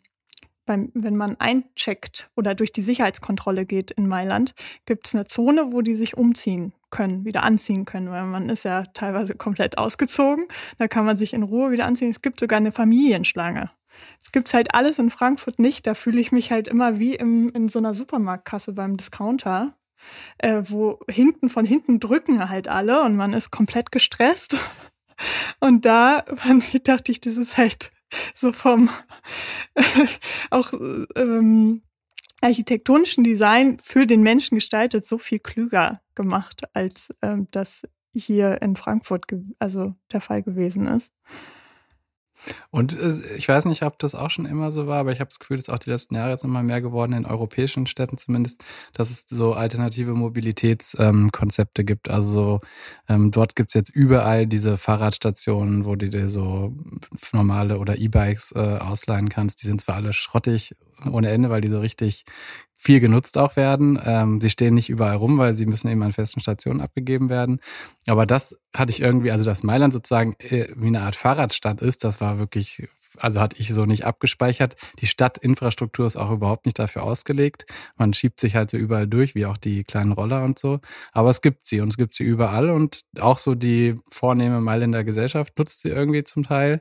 beim, 0.66 0.90
wenn 0.94 1.16
man 1.16 1.36
eincheckt 1.40 2.30
oder 2.36 2.54
durch 2.54 2.72
die 2.72 2.82
Sicherheitskontrolle 2.82 3.66
geht 3.66 3.90
in 3.90 4.06
Mailand, 4.06 4.54
gibt's 4.86 5.14
eine 5.14 5.26
Zone, 5.26 5.72
wo 5.72 5.82
die 5.82 5.94
sich 5.94 6.16
umziehen 6.16 6.72
können, 6.90 7.24
wieder 7.24 7.42
anziehen 7.42 7.84
können, 7.84 8.10
weil 8.10 8.24
man 8.24 8.48
ist 8.48 8.64
ja 8.64 8.84
teilweise 8.94 9.34
komplett 9.34 9.78
ausgezogen. 9.78 10.46
Da 10.78 10.88
kann 10.88 11.04
man 11.04 11.16
sich 11.16 11.34
in 11.34 11.42
Ruhe 11.42 11.70
wieder 11.70 11.86
anziehen. 11.86 12.10
Es 12.10 12.22
gibt 12.22 12.40
sogar 12.40 12.58
eine 12.58 12.72
Familienschlange. 12.72 13.70
Es 14.22 14.32
gibt's 14.32 14.54
halt 14.54 14.74
alles 14.74 14.98
in 14.98 15.10
Frankfurt 15.10 15.58
nicht. 15.58 15.86
Da 15.86 15.94
fühle 15.94 16.20
ich 16.20 16.32
mich 16.32 16.50
halt 16.50 16.68
immer 16.68 16.98
wie 16.98 17.14
im, 17.14 17.48
in 17.50 17.68
so 17.68 17.78
einer 17.78 17.94
Supermarktkasse 17.94 18.72
beim 18.72 18.96
Discounter, 18.96 19.74
äh, 20.38 20.62
wo 20.66 21.00
hinten 21.08 21.48
von 21.48 21.64
hinten 21.64 22.00
drücken 22.00 22.48
halt 22.48 22.68
alle 22.68 23.02
und 23.02 23.16
man 23.16 23.32
ist 23.32 23.50
komplett 23.50 23.92
gestresst. 23.92 24.56
Und 25.60 25.84
da 25.84 26.24
fand 26.34 26.88
dachte 26.88 27.12
ich, 27.12 27.20
das 27.20 27.36
ist 27.36 27.58
halt 27.58 27.90
so 28.34 28.52
vom 28.52 28.90
auch 30.50 30.72
ähm, 31.16 31.82
architektonischen 32.40 33.24
Design 33.24 33.78
für 33.78 34.06
den 34.06 34.22
Menschen 34.22 34.56
gestaltet 34.56 35.04
so 35.04 35.18
viel 35.18 35.38
klüger 35.38 36.00
gemacht, 36.14 36.62
als 36.72 37.14
ähm, 37.22 37.46
das 37.50 37.82
hier 38.12 38.60
in 38.62 38.76
Frankfurt 38.76 39.26
also 39.58 39.94
der 40.12 40.20
Fall 40.20 40.42
gewesen 40.42 40.86
ist. 40.86 41.12
Und 42.70 42.98
äh, 42.98 43.34
ich 43.36 43.48
weiß 43.48 43.64
nicht, 43.66 43.82
ob 43.82 43.98
das 43.98 44.14
auch 44.14 44.30
schon 44.30 44.46
immer 44.46 44.72
so 44.72 44.86
war, 44.86 44.98
aber 44.98 45.12
ich 45.12 45.20
habe 45.20 45.28
das 45.28 45.38
Gefühl, 45.38 45.56
dass 45.56 45.68
auch 45.68 45.78
die 45.78 45.90
letzten 45.90 46.14
Jahre 46.14 46.30
jetzt 46.30 46.44
immer 46.44 46.62
mehr 46.62 46.80
geworden, 46.80 47.12
in 47.12 47.26
europäischen 47.26 47.86
Städten 47.86 48.18
zumindest, 48.18 48.62
dass 48.92 49.10
es 49.10 49.24
so 49.28 49.54
alternative 49.54 50.14
Mobilitätskonzepte 50.14 51.82
ähm, 51.82 51.86
gibt. 51.86 52.08
Also 52.08 52.30
so, 52.30 52.58
ähm, 53.08 53.30
dort 53.30 53.56
gibt's 53.56 53.74
jetzt 53.74 53.90
überall 53.90 54.46
diese 54.46 54.76
Fahrradstationen, 54.76 55.84
wo 55.84 55.96
du 55.96 56.08
dir 56.08 56.28
so 56.28 56.72
normale 57.32 57.78
oder 57.78 57.98
E-Bikes 57.98 58.52
äh, 58.52 58.78
ausleihen 58.78 59.28
kannst. 59.28 59.62
Die 59.62 59.66
sind 59.66 59.80
zwar 59.80 59.96
alle 59.96 60.12
schrottig 60.12 60.74
ohne 61.10 61.30
Ende, 61.30 61.50
weil 61.50 61.60
die 61.60 61.68
so 61.68 61.80
richtig 61.80 62.24
viel 62.82 63.00
genutzt 63.00 63.36
auch 63.36 63.56
werden. 63.56 64.00
Ähm, 64.02 64.40
sie 64.40 64.48
stehen 64.48 64.74
nicht 64.74 64.88
überall 64.88 65.16
rum, 65.16 65.36
weil 65.36 65.52
sie 65.52 65.66
müssen 65.66 65.88
eben 65.88 66.02
an 66.02 66.12
festen 66.12 66.40
Stationen 66.40 66.80
abgegeben 66.80 67.28
werden. 67.28 67.60
Aber 68.06 68.24
das 68.24 68.56
hatte 68.74 68.90
ich 68.90 69.02
irgendwie, 69.02 69.30
also 69.30 69.44
dass 69.44 69.62
Mailand 69.62 69.92
sozusagen 69.92 70.34
äh, 70.38 70.68
wie 70.76 70.86
eine 70.86 71.02
Art 71.02 71.14
Fahrradstadt 71.14 71.82
ist, 71.82 72.04
das 72.04 72.22
war 72.22 72.38
wirklich, 72.38 72.88
also 73.18 73.38
hatte 73.38 73.56
ich 73.58 73.68
so 73.74 73.84
nicht 73.84 74.06
abgespeichert. 74.06 74.76
Die 75.00 75.06
Stadtinfrastruktur 75.06 76.06
ist 76.06 76.16
auch 76.16 76.30
überhaupt 76.30 76.64
nicht 76.64 76.78
dafür 76.78 77.02
ausgelegt. 77.02 77.66
Man 77.98 78.14
schiebt 78.14 78.40
sich 78.40 78.56
halt 78.56 78.70
so 78.70 78.78
überall 78.78 79.06
durch, 79.06 79.34
wie 79.34 79.44
auch 79.44 79.58
die 79.58 79.84
kleinen 79.84 80.12
Roller 80.12 80.42
und 80.42 80.58
so. 80.58 80.80
Aber 81.12 81.28
es 81.28 81.42
gibt 81.42 81.66
sie 81.66 81.82
und 81.82 81.90
es 81.90 81.98
gibt 81.98 82.14
sie 82.14 82.24
überall 82.24 82.70
und 82.70 83.02
auch 83.20 83.38
so 83.38 83.54
die 83.54 83.96
vornehme 84.10 84.62
Mailänder 84.62 85.04
Gesellschaft 85.04 85.58
nutzt 85.58 85.82
sie 85.82 85.90
irgendwie 85.90 86.24
zum 86.24 86.44
Teil. 86.44 86.80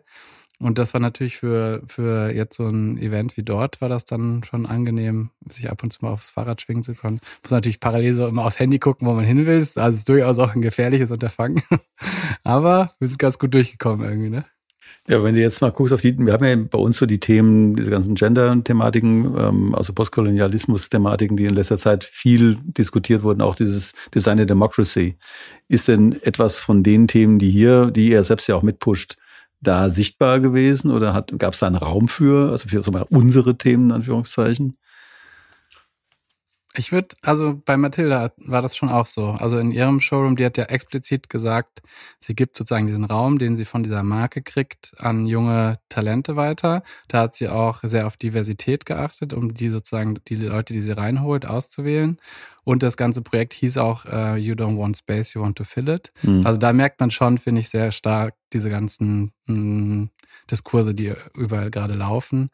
Und 0.61 0.77
das 0.77 0.93
war 0.93 0.99
natürlich 0.99 1.37
für, 1.37 1.81
für 1.87 2.31
jetzt 2.31 2.57
so 2.57 2.67
ein 2.67 2.97
Event 2.97 3.37
wie 3.37 3.43
dort, 3.43 3.79
war 3.79 3.87
das 3.87 4.03
dann 4.03 4.43
schon 4.43 4.65
angenehm, 4.65 5.29
sich 5.49 5.71
ab 5.71 5.83
und 5.83 5.93
zu 5.93 6.03
mal 6.03 6.11
aufs 6.11 6.31
Fahrrad 6.31 6.61
schwingen 6.61 6.83
zu 6.83 6.95
können. 6.95 7.21
Muss 7.43 7.51
natürlich 7.51 7.79
parallel 7.79 8.13
so 8.13 8.27
immer 8.27 8.45
aufs 8.45 8.59
Handy 8.59 8.77
gucken, 8.77 9.07
wo 9.07 9.13
man 9.13 9.23
hin 9.23 9.45
will. 9.45 9.55
Also 9.55 9.79
es 9.79 9.95
ist 9.95 10.09
durchaus 10.09 10.37
auch 10.37 10.53
ein 10.53 10.61
gefährliches 10.61 11.11
Unterfangen. 11.11 11.61
Aber 12.43 12.91
wir 12.99 13.07
sind 13.07 13.19
ganz 13.19 13.39
gut 13.39 13.53
durchgekommen 13.53 14.05
irgendwie, 14.05 14.29
ne? 14.29 14.45
Ja, 15.07 15.23
wenn 15.23 15.33
du 15.33 15.41
jetzt 15.41 15.61
mal 15.61 15.71
guckst 15.71 15.91
auf 15.91 16.01
die, 16.01 16.15
wir 16.19 16.33
haben 16.33 16.45
ja 16.45 16.55
bei 16.55 16.77
uns 16.77 16.97
so 16.97 17.07
die 17.07 17.19
Themen, 17.19 17.75
diese 17.75 17.89
ganzen 17.89 18.13
Gender-Thematiken, 18.13 19.35
ähm, 19.39 19.75
also 19.75 19.91
Postkolonialismus-Thematiken, 19.93 21.35
die 21.35 21.45
in 21.45 21.55
letzter 21.55 21.79
Zeit 21.79 22.03
viel 22.03 22.59
diskutiert 22.63 23.23
wurden, 23.23 23.41
auch 23.41 23.55
dieses 23.55 23.93
Design 24.13 24.37
der 24.37 24.45
Democracy. 24.45 25.15
Ist 25.67 25.87
denn 25.87 26.21
etwas 26.21 26.59
von 26.59 26.83
den 26.83 27.07
Themen, 27.07 27.39
die 27.39 27.49
hier, 27.49 27.89
die 27.89 28.11
ihr 28.11 28.21
selbst 28.23 28.47
ja 28.47 28.55
auch 28.55 28.61
mitpusht, 28.61 29.17
da 29.61 29.89
sichtbar 29.89 30.39
gewesen 30.39 30.91
oder 30.91 31.25
gab 31.37 31.53
es 31.53 31.59
da 31.59 31.67
einen 31.67 31.75
Raum 31.75 32.07
für, 32.07 32.51
also 32.51 32.69
für 32.69 32.81
unsere 33.09 33.57
Themen, 33.57 33.89
in 33.89 33.95
Anführungszeichen? 33.97 34.77
Ich 36.79 36.93
würde, 36.93 37.09
also 37.24 37.62
bei 37.65 37.75
Mathilda 37.75 38.31
war 38.38 38.62
das 38.62 38.77
schon 38.77 38.88
auch 38.88 39.05
so. 39.05 39.31
Also 39.31 39.57
in 39.57 39.71
ihrem 39.71 40.00
Showroom, 40.00 40.38
die 40.38 40.45
hat 40.45 40.57
ja 40.57 40.63
explizit 40.63 41.27
gesagt, 41.27 41.81
sie 42.21 42.36
gibt 42.36 42.55
sozusagen 42.55 42.88
diesen 42.88 43.03
Raum, 43.03 43.38
den 43.38 43.57
sie 43.57 43.65
von 43.65 43.83
dieser 43.83 44.01
Marke 44.01 44.41
kriegt, 44.41 44.93
an 44.98 45.25
junge 45.25 45.75
Talente 45.89 46.38
weiter. 46.38 46.83
Da 47.09 47.19
hat 47.19 47.36
sie 47.36 47.50
auch 47.50 47.81
sehr 47.83 48.07
auf 48.07 48.15
Diversität 48.15 48.86
geachtet, 48.86 49.33
um 49.33 49.53
die 49.53 49.67
sozusagen, 49.67 50.19
die 50.29 50.38
Leute, 50.38 50.71
die 50.71 50.79
sie 50.79 50.93
reinholt, 50.93 51.45
auszuwählen. 51.45 52.17
Und 52.63 52.81
das 52.81 52.95
ganze 52.95 53.21
Projekt 53.24 53.55
hieß 53.55 53.77
auch 53.77 54.05
uh, 54.05 54.36
You 54.36 54.53
Don't 54.53 54.77
Want 54.77 54.95
Space, 54.95 55.33
You 55.33 55.41
Want 55.41 55.57
to 55.57 55.65
Fill 55.65 55.89
It. 55.89 56.13
Mhm. 56.24 56.45
Also 56.45 56.62
da 56.62 56.71
merkt 56.71 57.01
man 57.01 57.12
schon, 57.12 57.39
finde 57.39 57.59
ich, 57.59 57.67
sehr 57.67 57.91
stark 57.91 58.36
diese 58.53 58.69
ganzen 58.69 59.33
mh, 59.48 59.55
mm, 59.55 60.09
Diskurse, 60.50 60.95
die 60.95 61.13
überall 61.36 61.71
gerade 61.71 61.95
laufen. 61.95 62.51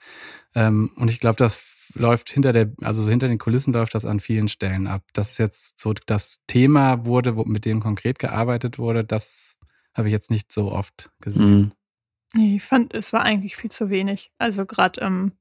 Ähm, 0.55 0.89
und 0.95 1.11
ich 1.11 1.19
glaube, 1.19 1.35
das 1.35 1.61
läuft 1.93 2.29
hinter 2.29 2.53
der, 2.53 2.71
also 2.81 3.03
so 3.03 3.09
hinter 3.09 3.27
den 3.27 3.37
Kulissen 3.37 3.73
läuft 3.73 3.95
das 3.95 4.05
an 4.05 4.19
vielen 4.19 4.47
Stellen 4.47 4.87
ab. 4.87 5.03
Dass 5.13 5.37
jetzt 5.37 5.79
so 5.79 5.93
das 5.93 6.37
Thema 6.47 7.05
wurde, 7.05 7.35
wo, 7.35 7.43
mit 7.43 7.65
dem 7.65 7.79
konkret 7.79 8.19
gearbeitet 8.19 8.77
wurde, 8.77 9.03
das 9.03 9.57
habe 9.93 10.09
ich 10.09 10.11
jetzt 10.11 10.31
nicht 10.31 10.51
so 10.51 10.71
oft 10.71 11.11
gesehen. 11.21 11.61
Mhm. 11.61 11.71
Nee, 12.33 12.55
ich 12.57 12.63
fand, 12.63 12.93
es 12.93 13.13
war 13.13 13.21
eigentlich 13.21 13.55
viel 13.55 13.71
zu 13.71 13.89
wenig. 13.89 14.31
Also 14.37 14.65
gerade 14.65 14.99
im, 15.01 15.31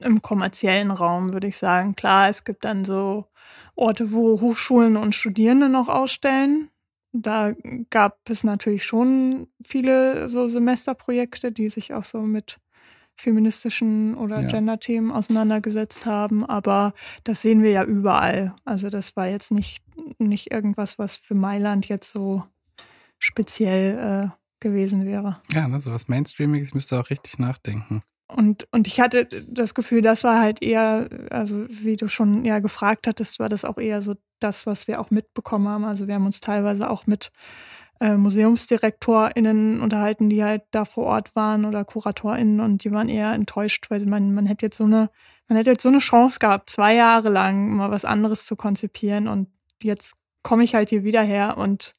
im 0.00 0.22
kommerziellen 0.22 0.92
Raum 0.92 1.32
würde 1.32 1.48
ich 1.48 1.56
sagen. 1.56 1.96
Klar, 1.96 2.28
es 2.28 2.44
gibt 2.44 2.64
dann 2.64 2.84
so 2.84 3.26
Orte, 3.74 4.12
wo 4.12 4.40
Hochschulen 4.40 4.96
und 4.96 5.14
Studierende 5.14 5.68
noch 5.68 5.88
ausstellen. 5.88 6.70
Da 7.12 7.54
gab 7.90 8.20
es 8.28 8.44
natürlich 8.44 8.84
schon 8.84 9.48
viele 9.64 10.28
so 10.28 10.48
Semesterprojekte, 10.48 11.50
die 11.50 11.68
sich 11.70 11.92
auch 11.92 12.04
so 12.04 12.20
mit 12.20 12.60
feministischen 13.20 14.14
oder 14.16 14.40
ja. 14.40 14.48
Gender-Themen 14.48 15.10
auseinandergesetzt 15.10 16.06
haben, 16.06 16.44
aber 16.44 16.94
das 17.24 17.42
sehen 17.42 17.62
wir 17.62 17.70
ja 17.70 17.84
überall. 17.84 18.54
Also 18.64 18.90
das 18.90 19.16
war 19.16 19.28
jetzt 19.28 19.50
nicht, 19.50 19.84
nicht 20.18 20.50
irgendwas, 20.50 20.98
was 20.98 21.16
für 21.16 21.34
Mailand 21.34 21.88
jetzt 21.88 22.12
so 22.12 22.44
speziell 23.18 24.30
äh, 24.30 24.40
gewesen 24.60 25.06
wäre. 25.06 25.40
Ja, 25.52 25.68
ne, 25.68 25.80
so 25.80 25.90
was 25.90 26.08
Mainstreamiges 26.08 26.74
müsste 26.74 26.98
auch 26.98 27.10
richtig 27.10 27.38
nachdenken. 27.38 28.02
Und, 28.28 28.68
und 28.70 28.86
ich 28.86 29.00
hatte 29.00 29.26
das 29.26 29.74
Gefühl, 29.74 30.02
das 30.02 30.22
war 30.22 30.40
halt 30.40 30.62
eher, 30.62 31.08
also 31.30 31.66
wie 31.68 31.96
du 31.96 32.08
schon 32.08 32.44
ja 32.44 32.60
gefragt 32.60 33.06
hattest, 33.06 33.40
war 33.40 33.48
das 33.48 33.64
auch 33.64 33.78
eher 33.78 34.02
so 34.02 34.14
das, 34.38 34.66
was 34.66 34.86
wir 34.86 35.00
auch 35.00 35.10
mitbekommen 35.10 35.68
haben. 35.68 35.84
Also 35.84 36.06
wir 36.06 36.14
haben 36.14 36.26
uns 36.26 36.40
teilweise 36.40 36.88
auch 36.88 37.06
mit 37.06 37.32
äh, 38.00 38.16
MuseumsdirektorInnen 38.16 39.80
unterhalten, 39.80 40.28
die 40.28 40.42
halt 40.42 40.62
da 40.70 40.84
vor 40.84 41.04
Ort 41.04 41.36
waren 41.36 41.64
oder 41.64 41.84
KuratorInnen 41.84 42.60
und 42.60 42.82
die 42.82 42.92
waren 42.92 43.08
eher 43.08 43.32
enttäuscht, 43.32 43.90
weil 43.90 44.04
man, 44.06 44.34
man 44.34 44.46
hätte 44.46 44.66
jetzt 44.66 44.78
so 44.78 44.84
eine, 44.84 45.10
man 45.48 45.56
hätte 45.56 45.70
jetzt 45.70 45.82
so 45.82 45.90
eine 45.90 45.98
Chance 45.98 46.38
gehabt, 46.38 46.70
zwei 46.70 46.94
Jahre 46.94 47.28
lang 47.28 47.76
mal 47.76 47.90
was 47.90 48.04
anderes 48.04 48.46
zu 48.46 48.56
konzipieren 48.56 49.28
und 49.28 49.48
jetzt 49.82 50.14
komme 50.42 50.64
ich 50.64 50.74
halt 50.74 50.88
hier 50.88 51.04
wieder 51.04 51.22
her 51.22 51.58
und 51.58 51.94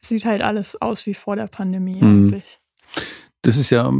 es 0.00 0.08
sieht 0.08 0.24
halt 0.24 0.42
alles 0.42 0.80
aus 0.80 1.04
wie 1.06 1.14
vor 1.14 1.36
der 1.36 1.48
Pandemie 1.48 2.00
mhm. 2.00 2.10
eigentlich. 2.10 2.60
Das 3.42 3.56
ist 3.56 3.70
ja, 3.70 3.90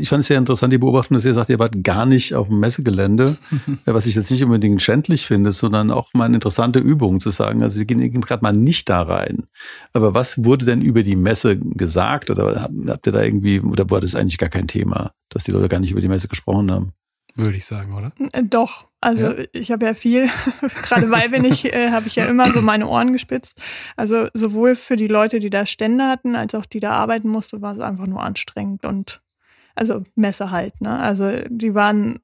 ich 0.00 0.08
fand 0.08 0.22
es 0.22 0.26
sehr 0.26 0.38
interessant, 0.38 0.72
die 0.72 0.78
Beobachtung, 0.78 1.16
dass 1.16 1.24
ihr 1.24 1.34
sagt, 1.34 1.50
ihr 1.50 1.60
wart 1.60 1.84
gar 1.84 2.04
nicht 2.04 2.34
auf 2.34 2.48
dem 2.48 2.58
Messegelände, 2.58 3.36
was 3.84 4.06
ich 4.06 4.16
jetzt 4.16 4.30
nicht 4.30 4.42
unbedingt 4.42 4.82
schändlich 4.82 5.24
finde, 5.24 5.52
sondern 5.52 5.92
auch 5.92 6.12
mal 6.14 6.24
eine 6.24 6.34
interessante 6.34 6.80
Übung 6.80 7.20
zu 7.20 7.30
sagen, 7.30 7.62
also 7.62 7.78
wir 7.78 7.84
gehen 7.84 8.20
gerade 8.20 8.42
mal 8.42 8.52
nicht 8.52 8.88
da 8.88 9.02
rein. 9.02 9.44
Aber 9.92 10.14
was 10.14 10.44
wurde 10.44 10.64
denn 10.64 10.82
über 10.82 11.04
die 11.04 11.14
Messe 11.14 11.58
gesagt 11.58 12.30
oder 12.30 12.68
habt 12.88 13.06
ihr 13.06 13.12
da 13.12 13.22
irgendwie, 13.22 13.60
oder 13.60 13.88
war 13.88 14.00
das 14.00 14.16
eigentlich 14.16 14.38
gar 14.38 14.50
kein 14.50 14.66
Thema, 14.66 15.12
dass 15.28 15.44
die 15.44 15.52
Leute 15.52 15.68
gar 15.68 15.78
nicht 15.78 15.92
über 15.92 16.00
die 16.00 16.08
Messe 16.08 16.26
gesprochen 16.26 16.72
haben? 16.72 16.92
Würde 17.36 17.56
ich 17.56 17.66
sagen, 17.66 17.94
oder? 17.94 18.10
Äh, 18.32 18.42
doch. 18.42 18.87
Also 19.00 19.30
ja? 19.30 19.44
ich 19.52 19.70
habe 19.70 19.86
ja 19.86 19.94
viel, 19.94 20.28
gerade 20.82 21.10
weil 21.10 21.30
wir 21.30 21.40
nicht, 21.40 21.66
äh, 21.66 21.90
habe 21.90 22.08
ich 22.08 22.16
ja 22.16 22.24
immer 22.26 22.50
so 22.52 22.60
meine 22.60 22.88
Ohren 22.88 23.12
gespitzt. 23.12 23.60
Also 23.96 24.28
sowohl 24.34 24.74
für 24.74 24.96
die 24.96 25.06
Leute, 25.06 25.38
die 25.38 25.50
da 25.50 25.66
Stände 25.66 26.06
hatten, 26.08 26.34
als 26.34 26.54
auch 26.54 26.66
die 26.66 26.80
da 26.80 26.92
arbeiten 26.92 27.28
mussten, 27.28 27.62
war 27.62 27.72
es 27.72 27.80
einfach 27.80 28.06
nur 28.06 28.22
anstrengend 28.22 28.84
und 28.84 29.22
also 29.76 30.02
Messe 30.16 30.50
halt. 30.50 30.80
Ne? 30.80 30.98
Also 30.98 31.30
die 31.48 31.74
waren 31.74 32.18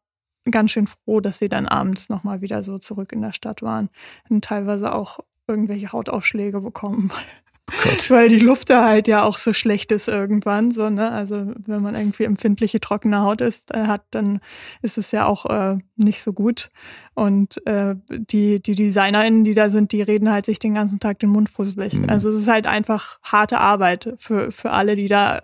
ganz 0.51 0.73
schön 0.73 0.87
froh, 0.87 1.21
dass 1.21 1.39
sie 1.39 1.49
dann 1.49 1.69
abends 1.69 2.09
nochmal 2.09 2.41
wieder 2.41 2.63
so 2.63 2.79
zurück 2.79 3.13
in 3.13 3.23
der 3.23 3.33
Stadt 3.33 3.63
waren 3.63 3.89
und 4.29 4.45
teilweise 4.45 4.93
auch 4.93 5.21
irgendwelche 5.47 5.93
Hautausschläge 5.93 6.61
bekommen, 6.61 7.13
Gott. 7.67 8.11
Weil 8.11 8.29
die 8.29 8.39
Luft 8.39 8.71
da 8.71 8.85
halt 8.85 9.09
ja 9.09 9.25
auch 9.25 9.39
so 9.39 9.53
schlecht 9.53 9.93
ist 9.93 10.09
irgendwann, 10.09 10.71
so, 10.71 10.91
ne? 10.91 11.11
Also 11.11 11.53
wenn 11.67 11.83
man 11.83 11.95
irgendwie 11.95 12.25
empfindliche 12.25 12.81
trockene 12.81 13.23
Haut 13.23 13.41
ist, 13.41 13.75
äh, 13.75 13.87
hat, 13.87 14.03
dann 14.11 14.41
ist 14.83 14.99
es 14.99 15.11
ja 15.13 15.27
auch 15.27 15.47
äh, 15.47 15.79
nicht 15.97 16.23
so 16.23 16.33
gut. 16.33 16.71
Und 17.15 17.65
äh, 17.67 17.95
die, 18.11 18.61
die 18.61 18.75
DesignerInnen, 18.75 19.45
die 19.45 19.55
da 19.55 19.71
sind, 19.71 19.93
die 19.93 20.03
reden 20.03 20.31
halt 20.31 20.47
sich 20.47 20.59
den 20.59 20.75
ganzen 20.75 20.99
Tag 20.99 21.21
den 21.21 21.31
Mund 21.31 21.49
fusselig. 21.49 21.95
Mhm. 21.95 22.11
Also 22.11 22.31
es 22.31 22.37
ist 22.37 22.49
halt 22.49 22.67
einfach 22.67 23.19
harte 23.23 23.61
Arbeit 23.61 24.13
für, 24.17 24.51
für 24.53 24.71
alle, 24.71 24.97
die 24.97 25.09
da 25.09 25.41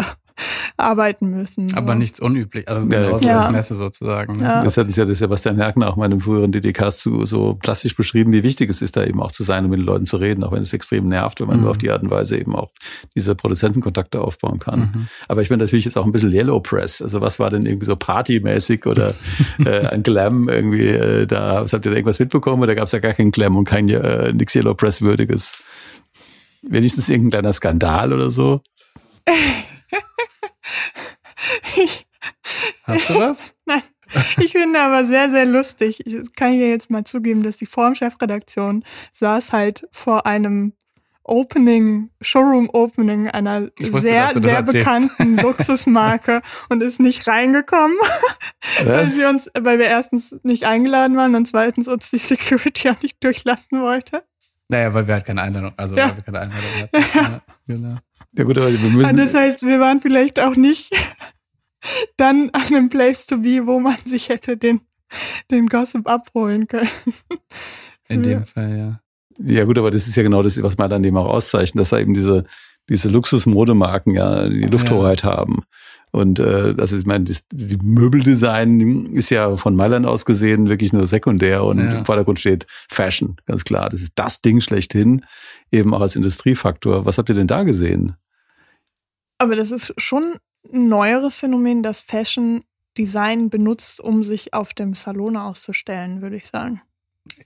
arbeiten 0.76 1.30
müssen. 1.30 1.74
Aber 1.74 1.92
so. 1.92 1.98
nichts 1.98 2.20
unüblich, 2.20 2.68
also 2.68 2.86
genauso 2.86 3.26
ja. 3.26 3.40
als 3.40 3.50
Messe 3.50 3.74
sozusagen. 3.74 4.36
Ne? 4.36 4.44
Ja. 4.44 4.64
Das 4.64 4.76
hat 4.76 4.90
ja 4.94 5.04
der 5.04 5.14
Sebastian 5.14 5.56
Merkner 5.56 5.88
auch 5.88 5.96
mal 5.96 6.06
in 6.06 6.12
einem 6.12 6.20
früheren 6.20 6.52
DDKs 6.52 6.98
zu, 6.98 7.24
so 7.24 7.54
plastisch 7.54 7.96
beschrieben, 7.96 8.32
wie 8.32 8.42
wichtig 8.42 8.70
es 8.70 8.82
ist, 8.82 8.96
da 8.96 9.04
eben 9.04 9.20
auch 9.20 9.32
zu 9.32 9.42
sein 9.42 9.64
und 9.64 9.70
mit 9.70 9.80
den 9.80 9.86
Leuten 9.86 10.06
zu 10.06 10.16
reden, 10.16 10.44
auch 10.44 10.52
wenn 10.52 10.62
es 10.62 10.72
extrem 10.72 11.08
nervt, 11.08 11.40
wenn 11.40 11.48
man 11.48 11.56
mhm. 11.56 11.62
nur 11.62 11.70
auf 11.72 11.78
die 11.78 11.90
Art 11.90 12.02
und 12.02 12.10
Weise 12.10 12.38
eben 12.38 12.54
auch 12.54 12.70
diese 13.14 13.34
Produzentenkontakte 13.34 14.20
aufbauen 14.20 14.58
kann. 14.58 14.80
Mhm. 14.80 15.08
Aber 15.28 15.42
ich 15.42 15.48
bin 15.48 15.58
natürlich 15.58 15.84
jetzt 15.84 15.96
auch 15.96 16.04
ein 16.04 16.12
bisschen 16.12 16.32
Yellow 16.32 16.60
Press. 16.60 17.02
Also 17.02 17.20
was 17.20 17.38
war 17.38 17.50
denn 17.50 17.66
irgendwie 17.66 17.86
so 17.86 17.96
partymäßig 17.96 18.86
oder 18.86 19.14
äh, 19.64 19.86
ein 19.86 20.02
Glam 20.02 20.48
irgendwie 20.48 20.88
äh, 20.88 21.26
da? 21.26 21.64
Habt 21.70 21.72
ihr 21.72 21.78
da 21.78 21.90
irgendwas 21.90 22.18
mitbekommen 22.18 22.62
oder 22.62 22.74
gab 22.74 22.84
es 22.84 22.90
da 22.90 22.98
gar 22.98 23.12
keinen 23.12 23.30
Glam 23.30 23.56
und 23.56 23.64
kein 23.64 23.88
äh, 23.88 24.32
nix 24.32 24.54
Yellow 24.54 24.74
Press 24.74 25.02
würdiges? 25.02 25.56
Wenigstens 26.62 27.08
irgendein 27.08 27.40
kleiner 27.40 27.52
Skandal 27.52 28.12
oder 28.12 28.30
so? 28.30 28.60
Hast 32.84 33.10
du 33.10 33.14
was? 33.14 33.38
Nein. 33.64 33.82
Ich 34.38 34.52
finde 34.52 34.80
aber 34.80 35.04
sehr, 35.04 35.30
sehr 35.30 35.46
lustig. 35.46 36.04
Ich 36.04 36.34
kann 36.34 36.52
hier 36.52 36.68
jetzt 36.68 36.90
mal 36.90 37.04
zugeben, 37.04 37.44
dass 37.44 37.58
die 37.58 37.66
Formchefredaktion 37.66 38.84
saß 39.12 39.52
halt 39.52 39.86
vor 39.92 40.26
einem 40.26 40.72
Opening, 41.22 42.10
Showroom 42.20 42.68
Opening 42.72 43.28
einer 43.28 43.68
wusste, 43.78 44.00
sehr, 44.00 44.32
das 44.32 44.42
sehr 44.42 44.56
erzählst. 44.56 44.72
bekannten 44.72 45.36
Luxusmarke 45.42 46.40
und 46.70 46.82
ist 46.82 46.98
nicht 46.98 47.28
reingekommen, 47.28 47.96
weil 48.84 49.04
sie 49.04 49.24
uns, 49.24 49.48
weil 49.56 49.78
wir 49.78 49.86
erstens 49.86 50.34
nicht 50.42 50.64
eingeladen 50.64 51.16
waren 51.16 51.36
und 51.36 51.46
zweitens 51.46 51.86
uns 51.86 52.10
die 52.10 52.18
Security 52.18 52.88
auch 52.90 53.00
nicht 53.00 53.22
durchlassen 53.22 53.80
wollte. 53.80 54.24
Naja, 54.70 54.94
weil 54.94 55.06
wir 55.06 55.14
halt 55.14 55.24
keine 55.26 55.42
Einladung, 55.42 55.72
also 55.76 55.96
Ja. 55.96 56.08
weil 56.10 56.16
wir 56.16 56.22
keine 56.22 56.40
Einladung 56.40 56.70
hatten. 56.82 57.04
Ja, 57.14 57.40
genau. 57.66 57.96
Ja 58.32 58.44
gut, 58.44 58.58
aber 58.58 58.70
wir 58.72 58.78
Und 58.86 58.94
müssen. 58.94 59.16
das 59.16 59.34
heißt, 59.34 59.62
wir 59.62 59.80
waren 59.80 60.00
vielleicht 60.00 60.38
auch 60.38 60.54
nicht 60.56 60.92
dann 62.16 62.50
an 62.52 62.62
einem 62.66 62.88
Place 62.88 63.26
to 63.26 63.38
be, 63.38 63.66
wo 63.66 63.80
man 63.80 63.96
sich 64.04 64.28
hätte 64.28 64.56
den, 64.56 64.80
den 65.50 65.66
Gossip 65.66 66.08
abholen 66.08 66.68
können. 66.68 66.88
In 68.08 68.22
Ja. 68.24 68.30
dem 68.30 68.44
Fall, 68.44 68.76
ja. 68.78 69.00
Ja 69.42 69.64
gut, 69.64 69.78
aber 69.78 69.90
das 69.90 70.06
ist 70.06 70.16
ja 70.16 70.22
genau 70.22 70.42
das, 70.42 70.62
was 70.62 70.76
man 70.76 70.90
dann 70.90 71.02
eben 71.04 71.16
auch 71.16 71.26
auszeichnet, 71.28 71.80
dass 71.80 71.90
da 71.90 71.98
eben 71.98 72.12
diese, 72.14 72.44
diese 72.88 73.08
Luxusmodemarken 73.08 74.14
ja 74.14 74.48
die 74.48 74.66
Lufthoheit 74.66 75.24
haben. 75.24 75.62
Und 76.12 76.40
äh, 76.40 76.74
also 76.78 76.96
ich 76.96 77.06
meine, 77.06 77.24
das, 77.24 77.46
die 77.52 77.76
Möbeldesign 77.76 79.06
ist 79.14 79.30
ja 79.30 79.56
von 79.56 79.76
Mailand 79.76 80.06
aus 80.06 80.24
gesehen 80.24 80.68
wirklich 80.68 80.92
nur 80.92 81.06
sekundär 81.06 81.64
und 81.64 81.78
Ja. 81.78 81.98
im 81.98 82.04
Vordergrund 82.04 82.40
steht 82.40 82.66
Fashion, 82.88 83.36
ganz 83.46 83.64
klar. 83.64 83.88
Das 83.88 84.02
ist 84.02 84.12
das 84.16 84.40
Ding 84.42 84.60
schlechthin, 84.60 85.24
eben 85.70 85.94
auch 85.94 86.00
als 86.00 86.16
Industriefaktor. 86.16 87.06
Was 87.06 87.18
habt 87.18 87.28
ihr 87.28 87.34
denn 87.34 87.46
da 87.46 87.62
gesehen? 87.62 88.16
Aber 89.38 89.56
das 89.56 89.70
ist 89.70 89.94
schon 89.98 90.34
ein 90.72 90.88
neueres 90.88 91.38
Phänomen, 91.38 91.82
das 91.82 92.00
Fashion 92.00 92.62
Design 92.98 93.48
benutzt, 93.48 94.00
um 94.00 94.24
sich 94.24 94.52
auf 94.52 94.74
dem 94.74 94.94
Salon 94.94 95.36
auszustellen, 95.36 96.22
würde 96.22 96.36
ich 96.36 96.46
sagen. 96.46 96.82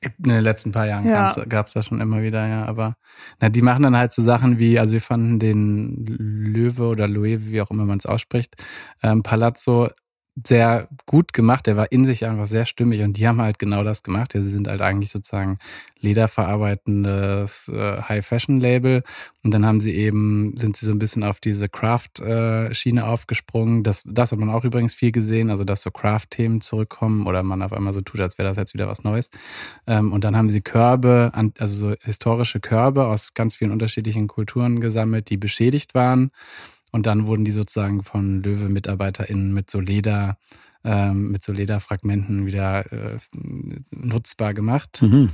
In 0.01 0.29
den 0.31 0.43
letzten 0.43 0.73
paar 0.73 0.87
Jahren 0.87 1.07
Ja. 1.07 1.35
gab 1.49 1.67
es 1.67 1.73
das 1.75 1.87
schon 1.87 2.01
immer 2.01 2.23
wieder, 2.23 2.47
ja. 2.47 2.65
Aber 2.67 2.97
na, 3.41 3.49
die 3.49 3.63
machen 3.63 3.83
dann 3.83 3.97
halt 3.97 4.13
so 4.13 4.23
Sachen 4.23 4.59
wie, 4.59 4.79
also 4.79 4.93
wir 4.95 5.01
fanden 5.01 5.39
den 5.39 6.07
Löwe 6.07 6.87
oder 6.89 7.09
Loewe, 7.09 7.47
wie 7.47 7.61
auch 7.61 7.71
immer 7.71 7.85
man 7.85 7.99
es 7.99 8.07
ausspricht, 8.07 8.55
ähm, 9.03 9.23
Palazzo 9.23 9.89
sehr 10.43 10.89
gut 11.07 11.33
gemacht. 11.33 11.67
Der 11.67 11.77
war 11.77 11.93
in 11.93 12.05
sich 12.05 12.27
einfach 12.27 12.47
sehr 12.49 12.67
stimmig 12.67 13.03
und 13.03 13.17
die 13.17 13.29
haben 13.29 13.41
halt 13.41 13.59
genau 13.59 13.85
das 13.85 14.03
gemacht. 14.03 14.35
Ja, 14.35 14.41
sie 14.41 14.51
sind 14.51 14.69
halt 14.69 14.81
eigentlich 14.81 15.11
sozusagen 15.11 15.59
lederverarbeitendes 16.01 17.69
äh, 17.69 18.03
High-Fashion-Label 18.03 19.03
und 19.43 19.55
dann 19.55 19.65
haben 19.65 19.81
sie 19.81 19.95
eben, 19.95 20.57
sind 20.57 20.77
sie 20.77 20.87
so 20.87 20.93
ein 20.93 20.99
bisschen 20.99 21.23
auf 21.23 21.39
diese 21.41 21.69
Craft-Schiene 21.69 23.07
aufgesprungen. 23.07 23.83
Das, 23.85 24.03
das 24.07 24.33
hat 24.33 24.39
man 24.39 24.51
auch 24.51 24.65
übrigens 24.65 24.95
viel 24.95 25.13
gesehen, 25.13 25.51
also 25.51 25.65
dass 25.65 25.83
so 25.83 25.91
Craft-Themen 25.91 26.61
zurückkommen 26.61 27.27
oder 27.27 27.43
man 27.43 27.63
auf 27.63 27.73
einmal 27.73 27.93
so 27.93 28.01
tut, 28.01 28.21
als 28.21 28.37
wäre 28.39 28.49
das 28.49 28.57
jetzt 28.57 28.75
wieder 28.75 28.89
was 28.89 29.05
Neues. 29.05 29.31
Ähm, 29.87 30.13
und 30.13 30.25
dann 30.25 30.37
haben 30.37 30.49
sie 30.49 30.61
Körbe, 30.63 31.31
an- 31.35 31.53
also 31.59 31.91
so 31.91 31.95
historische 32.03 32.61
Körbe 32.61 33.07
aus 33.07 33.35
ganz 33.35 33.57
vielen 33.57 33.71
unterschiedlichen 33.71 34.27
Kulturen 34.29 34.81
gesammelt, 34.81 35.31
die 35.31 35.37
beschädigt 35.37 35.95
waren. 35.95 36.31
Und 36.95 37.07
dann 37.07 37.27
wurden 37.27 37.45
die 37.45 37.51
sozusagen 37.51 38.05
von 38.05 38.41
Löwe-MitarbeiterInnen 38.45 39.53
mit 39.53 39.69
so 39.69 39.81
Leder, 39.81 40.39
ähm, 40.85 41.33
mit 41.33 41.43
so 41.43 41.51
Lederfragmenten 41.51 42.47
wieder 42.47 42.93
äh, 42.93 43.19
nutzbar 43.91 44.55
gemacht 44.55 45.03
Mhm. 45.03 45.31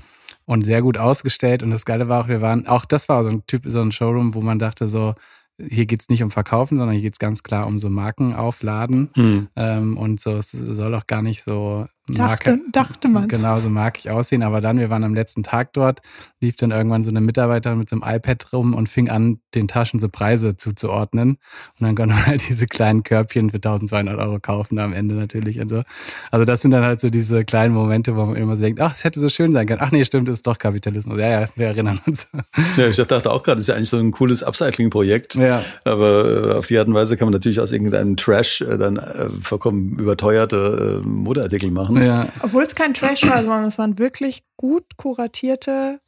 und 0.47 0.64
sehr 0.64 0.81
gut 0.81 0.97
ausgestellt. 0.97 1.62
Und 1.62 1.69
das 1.71 1.85
Geile 1.85 2.09
war 2.09 2.21
auch, 2.25 2.29
wir 2.29 2.40
waren, 2.40 2.67
auch 2.67 2.87
das 2.87 3.11
war 3.11 3.23
so 3.25 3.29
ein 3.29 3.47
Typ, 3.47 3.64
so 3.67 3.83
ein 3.83 3.93
Showroom, 3.93 4.33
wo 4.33 4.40
man 4.40 4.59
dachte 4.59 4.88
so, 4.88 5.14
hier 5.59 5.85
geht's 5.85 6.09
nicht 6.09 6.23
um 6.23 6.31
Verkaufen, 6.31 6.79
sondern 6.79 6.95
hier 6.95 7.02
geht's 7.02 7.19
ganz 7.19 7.43
klar 7.43 7.67
um 7.67 7.79
so 7.79 7.90
Marken 7.90 8.35
aufladen. 8.35 9.11
Mhm. 9.14 9.49
Ähm, 9.55 9.99
und 9.99 10.19
so, 10.19 10.38
es 10.38 10.52
soll 10.52 10.95
auch 10.95 11.07
gar 11.07 11.21
nicht 11.21 11.43
so 11.45 11.87
Dachte, 12.14 12.61
dachte 12.73 13.09
man. 13.09 13.29
Genau, 13.29 13.61
so 13.61 13.69
mag 13.69 13.99
ich 13.99 14.11
aussehen. 14.11 14.43
Aber 14.43 14.61
dann, 14.61 14.79
wir 14.79 14.90
waren 14.90 15.05
am 15.05 15.14
letzten 15.14 15.43
Tag 15.43 15.73
dort, 15.73 16.00
lief 16.40 16.57
dann 16.57 16.71
irgendwann 16.71 17.05
so 17.05 17.11
eine 17.11 17.21
Mitarbeiterin 17.21 17.79
mit 17.79 17.88
so 17.88 17.97
einem 18.00 18.17
iPad 18.17 18.52
rum 18.52 18.75
und 18.75 18.88
fing 18.88 19.09
an, 19.09 19.40
den 19.55 19.69
Taschen 19.69 20.00
so 20.00 20.09
Preise 20.09 20.57
zuzuordnen. 20.57 21.38
Und 21.79 21.87
dann 21.87 21.95
konnte 21.95 22.14
man 22.14 22.26
halt 22.26 22.49
diese 22.49 22.67
kleinen 22.67 23.02
Körbchen 23.02 23.50
für 23.50 23.57
1200 23.57 24.19
Euro 24.19 24.38
kaufen 24.40 24.79
am 24.79 24.93
Ende 24.93 25.14
natürlich 25.14 25.61
und 25.61 25.69
so. 25.69 25.83
Also 26.31 26.45
das 26.45 26.62
sind 26.62 26.71
dann 26.71 26.85
halt 26.85 27.00
so 27.00 27.11
diese 27.11 27.45
kleinen 27.45 27.75
Momente, 27.75 28.17
wo 28.17 28.26
man 28.26 28.37
immer 28.37 28.57
so 28.57 28.62
denkt, 28.62 28.81
ach, 28.81 28.92
es 28.92 29.05
hätte 29.05 29.20
so 29.20 29.29
schön 29.29 29.53
sein 29.53 29.66
können. 29.66 29.81
Ach 29.83 29.90
nee, 29.90 30.05
stimmt, 30.05 30.29
es 30.29 30.37
ist 30.37 30.46
doch 30.46 30.59
Kapitalismus. 30.59 31.18
Ja, 31.18 31.42
ja, 31.42 31.49
wir 31.57 31.66
erinnern 31.66 32.01
uns. 32.07 32.29
Ja, 32.77 32.88
ich 32.88 32.96
dachte 32.96 33.31
auch 33.31 33.42
gerade, 33.42 33.57
das 33.57 33.62
ist 33.62 33.68
ja 33.68 33.75
eigentlich 33.75 33.88
so 33.88 33.99
ein 33.99 34.12
cooles 34.12 34.42
Upcycling-Projekt. 34.42 35.35
ja. 35.35 35.62
Aber 35.85 36.51
äh, 36.51 36.53
auf 36.55 36.66
die 36.66 36.79
Art 36.79 36.88
und 36.88 36.94
Weise 36.94 37.16
kann 37.16 37.27
man 37.27 37.33
natürlich 37.33 37.61
aus 37.61 37.73
irgendeinem 37.73 38.16
Trash 38.16 38.61
äh, 38.61 38.77
dann 38.77 38.96
äh, 38.96 39.29
vollkommen 39.42 39.99
überteuerte 39.99 41.03
Modeartikel 41.05 41.70
machen. 41.70 41.96
Ja, 42.06 42.26
Obwohl 42.42 42.62
es 42.62 42.74
kein 42.74 42.94
Trash 42.94 43.26
war, 43.28 43.42
sondern 43.42 43.64
es 43.64 43.78
waren 43.78 43.98
wirklich 43.98 44.42
gut 44.56 44.96
kuratierte 44.96 46.00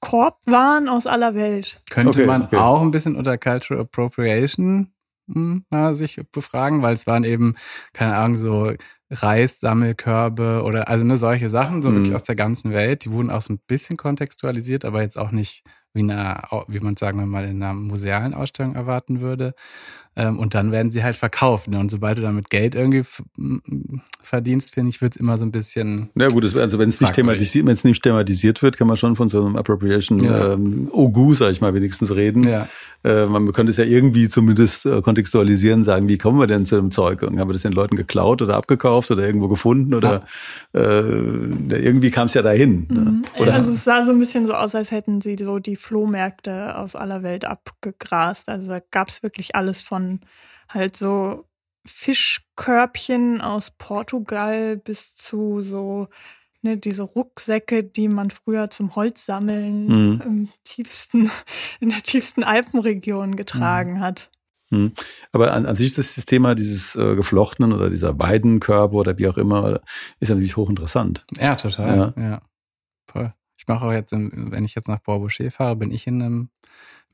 Korbwaren 0.00 0.88
aus 0.88 1.06
aller 1.06 1.34
Welt. 1.34 1.80
könnte 1.90 2.10
Okay, 2.10 2.26
man 2.26 2.42
okay. 2.42 2.56
auch 2.56 2.82
ein 2.82 2.90
bisschen 2.90 3.16
unter 3.16 3.38
Cultural 3.38 3.82
Appropriation 3.82 4.92
hm, 5.32 5.64
mal 5.70 5.94
sich 5.94 6.20
befragen, 6.30 6.82
weil 6.82 6.92
es 6.92 7.06
waren 7.06 7.24
eben, 7.24 7.54
keine 7.94 8.14
Ahnung, 8.16 8.36
so 8.36 8.70
Reissammelkörbe 9.10 10.62
oder 10.64 10.88
also 10.88 11.04
ne, 11.04 11.16
solche 11.16 11.48
Sachen, 11.48 11.80
so 11.82 11.90
Mhm. 11.90 11.96
wirklich 11.96 12.14
aus 12.14 12.22
der 12.24 12.34
ganzen 12.36 12.72
Welt. 12.72 13.04
Die 13.06 13.12
wurden 13.12 13.30
auch 13.30 13.40
so 13.42 13.54
ein 13.54 13.60
bisschen 13.66 13.96
kontextualisiert, 13.96 14.84
aber 14.84 15.00
jetzt 15.02 15.18
auch 15.18 15.30
nicht 15.30 15.62
wie, 15.94 16.00
eine, 16.00 16.42
wie 16.68 16.80
man 16.80 16.96
sagen 16.96 17.18
wir 17.18 17.26
mal 17.26 17.44
in 17.44 17.62
einer 17.62 17.72
musealen 17.72 18.34
Ausstellung 18.34 18.74
erwarten 18.74 19.20
würde. 19.20 19.54
Ähm, 20.16 20.38
und 20.38 20.54
dann 20.54 20.70
werden 20.70 20.90
sie 20.90 21.02
halt 21.02 21.16
verkauft. 21.16 21.68
Ne? 21.68 21.78
Und 21.78 21.90
sobald 21.90 22.18
du 22.18 22.22
damit 22.22 22.48
Geld 22.50 22.74
irgendwie 22.74 23.04
verdienst, 24.20 24.74
finde 24.74 24.90
ich, 24.90 25.00
wird 25.00 25.14
es 25.14 25.20
immer 25.20 25.36
so 25.36 25.44
ein 25.44 25.50
bisschen 25.52 26.10
Na 26.14 26.28
gut, 26.28 26.44
das, 26.44 26.56
also 26.56 26.78
wenn 26.78 26.88
es 26.88 27.00
nicht 27.00 27.14
thematisiert, 27.14 27.66
wenn 27.66 27.74
es 27.74 27.84
nicht 27.84 28.02
thematisiert 28.02 28.62
wird, 28.62 28.78
kann 28.78 28.86
man 28.86 28.96
schon 28.96 29.16
von 29.16 29.28
so 29.28 29.44
einem 29.44 29.56
Appropriation 29.56 30.18
Ja. 30.20 30.52
ähm, 30.52 30.88
Ogu, 30.92 31.34
sag 31.34 31.50
ich 31.50 31.60
mal, 31.60 31.74
wenigstens 31.74 32.14
reden. 32.14 32.48
ja. 32.48 32.68
Äh, 33.02 33.26
man 33.26 33.52
könnte 33.52 33.68
es 33.70 33.76
ja 33.76 33.84
irgendwie 33.84 34.28
zumindest 34.30 34.86
äh, 34.86 35.02
kontextualisieren, 35.02 35.82
sagen, 35.82 36.08
wie 36.08 36.16
kommen 36.16 36.38
wir 36.38 36.46
denn 36.46 36.64
zu 36.64 36.76
dem 36.76 36.90
Zeug? 36.90 37.22
Und 37.22 37.38
haben 37.38 37.48
wir 37.50 37.52
das 37.52 37.60
den 37.60 37.72
Leuten 37.72 37.96
geklaut 37.96 38.40
oder 38.40 38.56
abgekauft 38.56 39.10
oder 39.10 39.26
irgendwo 39.26 39.48
gefunden 39.48 39.92
oder 39.92 40.20
äh, 40.72 40.78
irgendwie 40.80 42.10
kam 42.10 42.26
es 42.26 42.34
ja 42.34 42.40
dahin. 42.40 42.86
Ne? 42.88 43.22
Oder 43.38 43.52
Also 43.52 43.72
es 43.72 43.84
sah 43.84 44.04
so 44.06 44.12
ein 44.12 44.18
bisschen 44.18 44.46
so 44.46 44.54
aus, 44.54 44.74
als 44.74 44.90
hätten 44.90 45.20
sie 45.20 45.36
so 45.38 45.58
die 45.58 45.76
Flohmärkte 45.76 46.78
aus 46.78 46.96
aller 46.96 47.22
Welt 47.22 47.44
abgegrast. 47.44 48.48
Also 48.48 48.68
da 48.68 48.80
gab 48.90 49.08
es 49.08 49.22
wirklich 49.22 49.54
alles 49.54 49.82
von 49.82 50.03
halt 50.68 50.96
so 50.96 51.44
Fischkörbchen 51.86 53.40
aus 53.40 53.70
Portugal 53.70 54.76
bis 54.76 55.16
zu 55.16 55.62
so 55.62 56.08
ne, 56.62 56.76
diese 56.78 57.02
Rucksäcke, 57.02 57.84
die 57.84 58.08
man 58.08 58.30
früher 58.30 58.70
zum 58.70 58.96
Holzsammeln 58.96 59.86
Mhm. 59.86 60.22
im 60.24 60.48
tiefsten, 60.64 61.30
in 61.80 61.90
der 61.90 62.02
tiefsten 62.02 62.42
Alpenregion 62.42 63.36
getragen 63.36 64.00
hat. 64.00 64.30
Hm. 64.70 64.92
Aber 65.30 65.52
an, 65.52 65.66
an 65.66 65.76
sich 65.76 65.96
ist 65.98 66.16
das 66.16 66.24
Thema 66.24 66.54
dieses 66.54 66.96
äh, 66.96 67.14
geflochtenen 67.16 67.72
oder 67.74 67.90
dieser 67.90 68.18
Weidenkörper 68.18 68.94
oder 68.94 69.18
wie 69.18 69.28
auch 69.28 69.36
immer, 69.36 69.80
ist 70.20 70.30
ja 70.30 70.34
natürlich 70.34 70.56
hochinteressant. 70.56 71.26
Ja, 71.36 71.54
total. 71.54 72.14
Ja. 72.16 72.22
Ja. 72.22 72.42
Voll. 73.06 73.34
Ich 73.58 73.68
mache 73.68 73.84
auch 73.84 73.92
jetzt, 73.92 74.12
wenn 74.12 74.64
ich 74.64 74.74
jetzt 74.74 74.88
nach 74.88 75.00
Bois-Boucher 75.00 75.50
fahre, 75.50 75.76
bin 75.76 75.90
ich 75.90 76.06
in 76.06 76.22
einem 76.22 76.48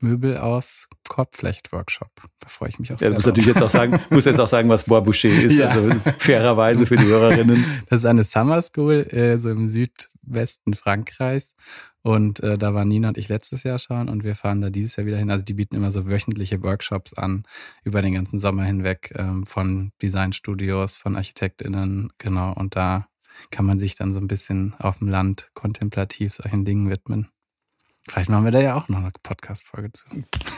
Möbel 0.01 0.37
aus 0.37 0.87
Korbflecht-Workshop. 1.09 2.09
Da 2.39 2.47
freue 2.47 2.69
ich 2.69 2.79
mich 2.79 2.89
auch 2.89 2.95
Ja, 2.95 2.99
sehr. 2.99 3.09
du 3.09 3.15
musst 3.15 3.27
natürlich 3.27 3.47
jetzt 3.47 3.61
auch 3.63 3.69
sagen, 3.69 3.99
musst 4.09 4.27
jetzt 4.27 4.39
auch 4.39 4.47
sagen, 4.47 4.69
was 4.69 4.83
Bois 4.85 5.01
Boucher 5.01 5.29
ist, 5.29 5.57
Ja. 5.57 5.69
also 5.69 5.89
fairerweise 6.19 6.85
für 6.85 6.95
die 6.97 7.05
Hörerinnen. 7.05 7.63
Das 7.89 8.01
ist 8.01 8.05
eine 8.05 8.23
Summer 8.23 8.61
School, 8.61 9.07
äh, 9.09 9.37
so 9.37 9.49
im 9.49 9.67
Südwesten 9.67 10.73
Frankreichs. 10.73 11.55
Und 12.03 12.39
äh, 12.39 12.57
da 12.57 12.73
waren 12.73 12.87
Nina 12.87 13.09
und 13.09 13.17
ich 13.19 13.29
letztes 13.29 13.63
Jahr 13.63 13.77
schauen 13.77 14.09
und 14.09 14.23
wir 14.23 14.35
fahren 14.35 14.59
da 14.61 14.71
dieses 14.71 14.95
Jahr 14.95 15.05
wieder 15.05 15.17
hin. 15.17 15.29
Also 15.29 15.45
die 15.45 15.53
bieten 15.53 15.75
immer 15.75 15.91
so 15.91 16.07
wöchentliche 16.09 16.63
Workshops 16.63 17.13
an 17.13 17.43
über 17.83 18.01
den 18.01 18.13
ganzen 18.13 18.39
Sommer 18.39 18.63
hinweg 18.63 19.13
ähm, 19.15 19.45
von 19.45 19.91
Designstudios, 20.01 20.97
von 20.97 21.15
ArchitektInnen, 21.15 22.11
genau. 22.17 22.53
Und 22.53 22.75
da 22.75 23.07
kann 23.51 23.65
man 23.67 23.77
sich 23.79 23.95
dann 23.95 24.13
so 24.13 24.19
ein 24.19 24.27
bisschen 24.27 24.73
auf 24.79 24.97
dem 24.97 25.07
Land 25.09 25.49
kontemplativ 25.53 26.33
solchen 26.33 26.65
Dingen 26.65 26.89
widmen. 26.89 27.27
Vielleicht 28.09 28.29
machen 28.29 28.45
wir 28.45 28.51
da 28.51 28.59
ja 28.59 28.75
auch 28.75 28.89
noch 28.89 28.97
eine 28.97 29.11
Podcast-Folge 29.21 29.91
zu. 29.93 30.05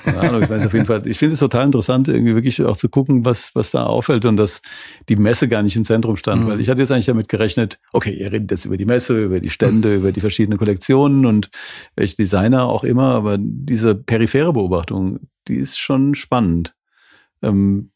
Keine 0.05 0.19
Ahnung, 0.21 0.43
ich 0.43 0.49
weiß 0.49 0.65
auf 0.65 0.73
jeden 0.73 0.85
Fall, 0.85 1.05
ich 1.05 1.17
finde 1.17 1.33
es 1.33 1.39
total 1.39 1.65
interessant, 1.65 2.07
irgendwie 2.07 2.35
wirklich 2.35 2.61
auch 2.63 2.77
zu 2.77 2.87
gucken, 2.87 3.25
was, 3.25 3.53
was 3.53 3.71
da 3.71 3.83
auffällt 3.85 4.25
und 4.25 4.37
dass 4.37 4.61
die 5.09 5.17
Messe 5.17 5.49
gar 5.49 5.61
nicht 5.61 5.75
im 5.75 5.83
Zentrum 5.83 6.15
stand, 6.15 6.43
Mhm. 6.45 6.47
weil 6.47 6.61
ich 6.61 6.69
hatte 6.69 6.81
jetzt 6.81 6.91
eigentlich 6.91 7.05
damit 7.07 7.27
gerechnet, 7.27 7.79
okay, 7.91 8.11
ihr 8.13 8.31
redet 8.31 8.49
jetzt 8.51 8.65
über 8.65 8.77
die 8.77 8.85
Messe, 8.85 9.25
über 9.25 9.39
die 9.41 9.49
Stände, 9.49 9.93
über 9.95 10.11
die 10.13 10.21
verschiedenen 10.21 10.57
Kollektionen 10.57 11.25
und 11.25 11.49
welche 11.95 12.15
Designer 12.15 12.65
auch 12.65 12.85
immer, 12.85 13.13
aber 13.13 13.37
diese 13.39 13.93
periphere 13.93 14.53
Beobachtung, 14.53 15.19
die 15.49 15.55
ist 15.55 15.77
schon 15.79 16.15
spannend. 16.15 16.73
Ähm, 17.41 17.91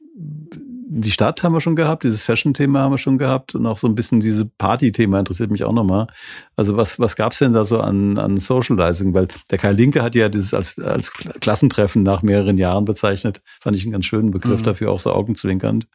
die 0.90 1.12
Stadt 1.12 1.44
haben 1.44 1.54
wir 1.54 1.60
schon 1.60 1.76
gehabt, 1.76 2.04
dieses 2.04 2.24
Fashion-Thema 2.24 2.80
haben 2.80 2.94
wir 2.94 2.98
schon 2.98 3.18
gehabt 3.18 3.56
und 3.56 3.66
auch 3.66 3.78
so 3.78 3.88
ein 3.88 3.96
bisschen 3.96 4.22
diese 4.22 4.46
Party-Thema 4.46 5.20
interessiert 5.20 5.52
mich 5.52 5.66
auch 5.66 5.74
nochmal. 5.74 6.08
Also 6.56 6.78
was, 6.78 6.98
was 6.98 7.18
gab's 7.18 7.40
denn 7.40 7.52
da 7.52 7.66
so 7.66 7.82
an, 7.82 8.18
an 8.18 8.38
Socializing? 8.38 9.14
Weil 9.14 9.28
der 9.52 9.58
Kai 9.58 9.74
Linke 9.74 10.02
hat 10.02 10.16
ja 10.16 10.30
dieses 10.30 10.54
als, 10.54 10.80
als 10.80 11.12
Klassentreffen 11.12 12.04
nach 12.04 12.22
mehreren 12.22 12.58
Jahren 12.58 12.86
bezeichnet. 12.86 13.42
Fand 13.60 13.76
ich 13.76 13.84
einen 13.84 13.92
ganz 13.92 14.06
schönen 14.06 14.32
Begriff 14.32 14.62
Mhm. 14.62 14.64
dafür, 14.64 14.92
auch 14.92 15.00
so 15.00 15.12
augenzwinkernd. 15.12 15.88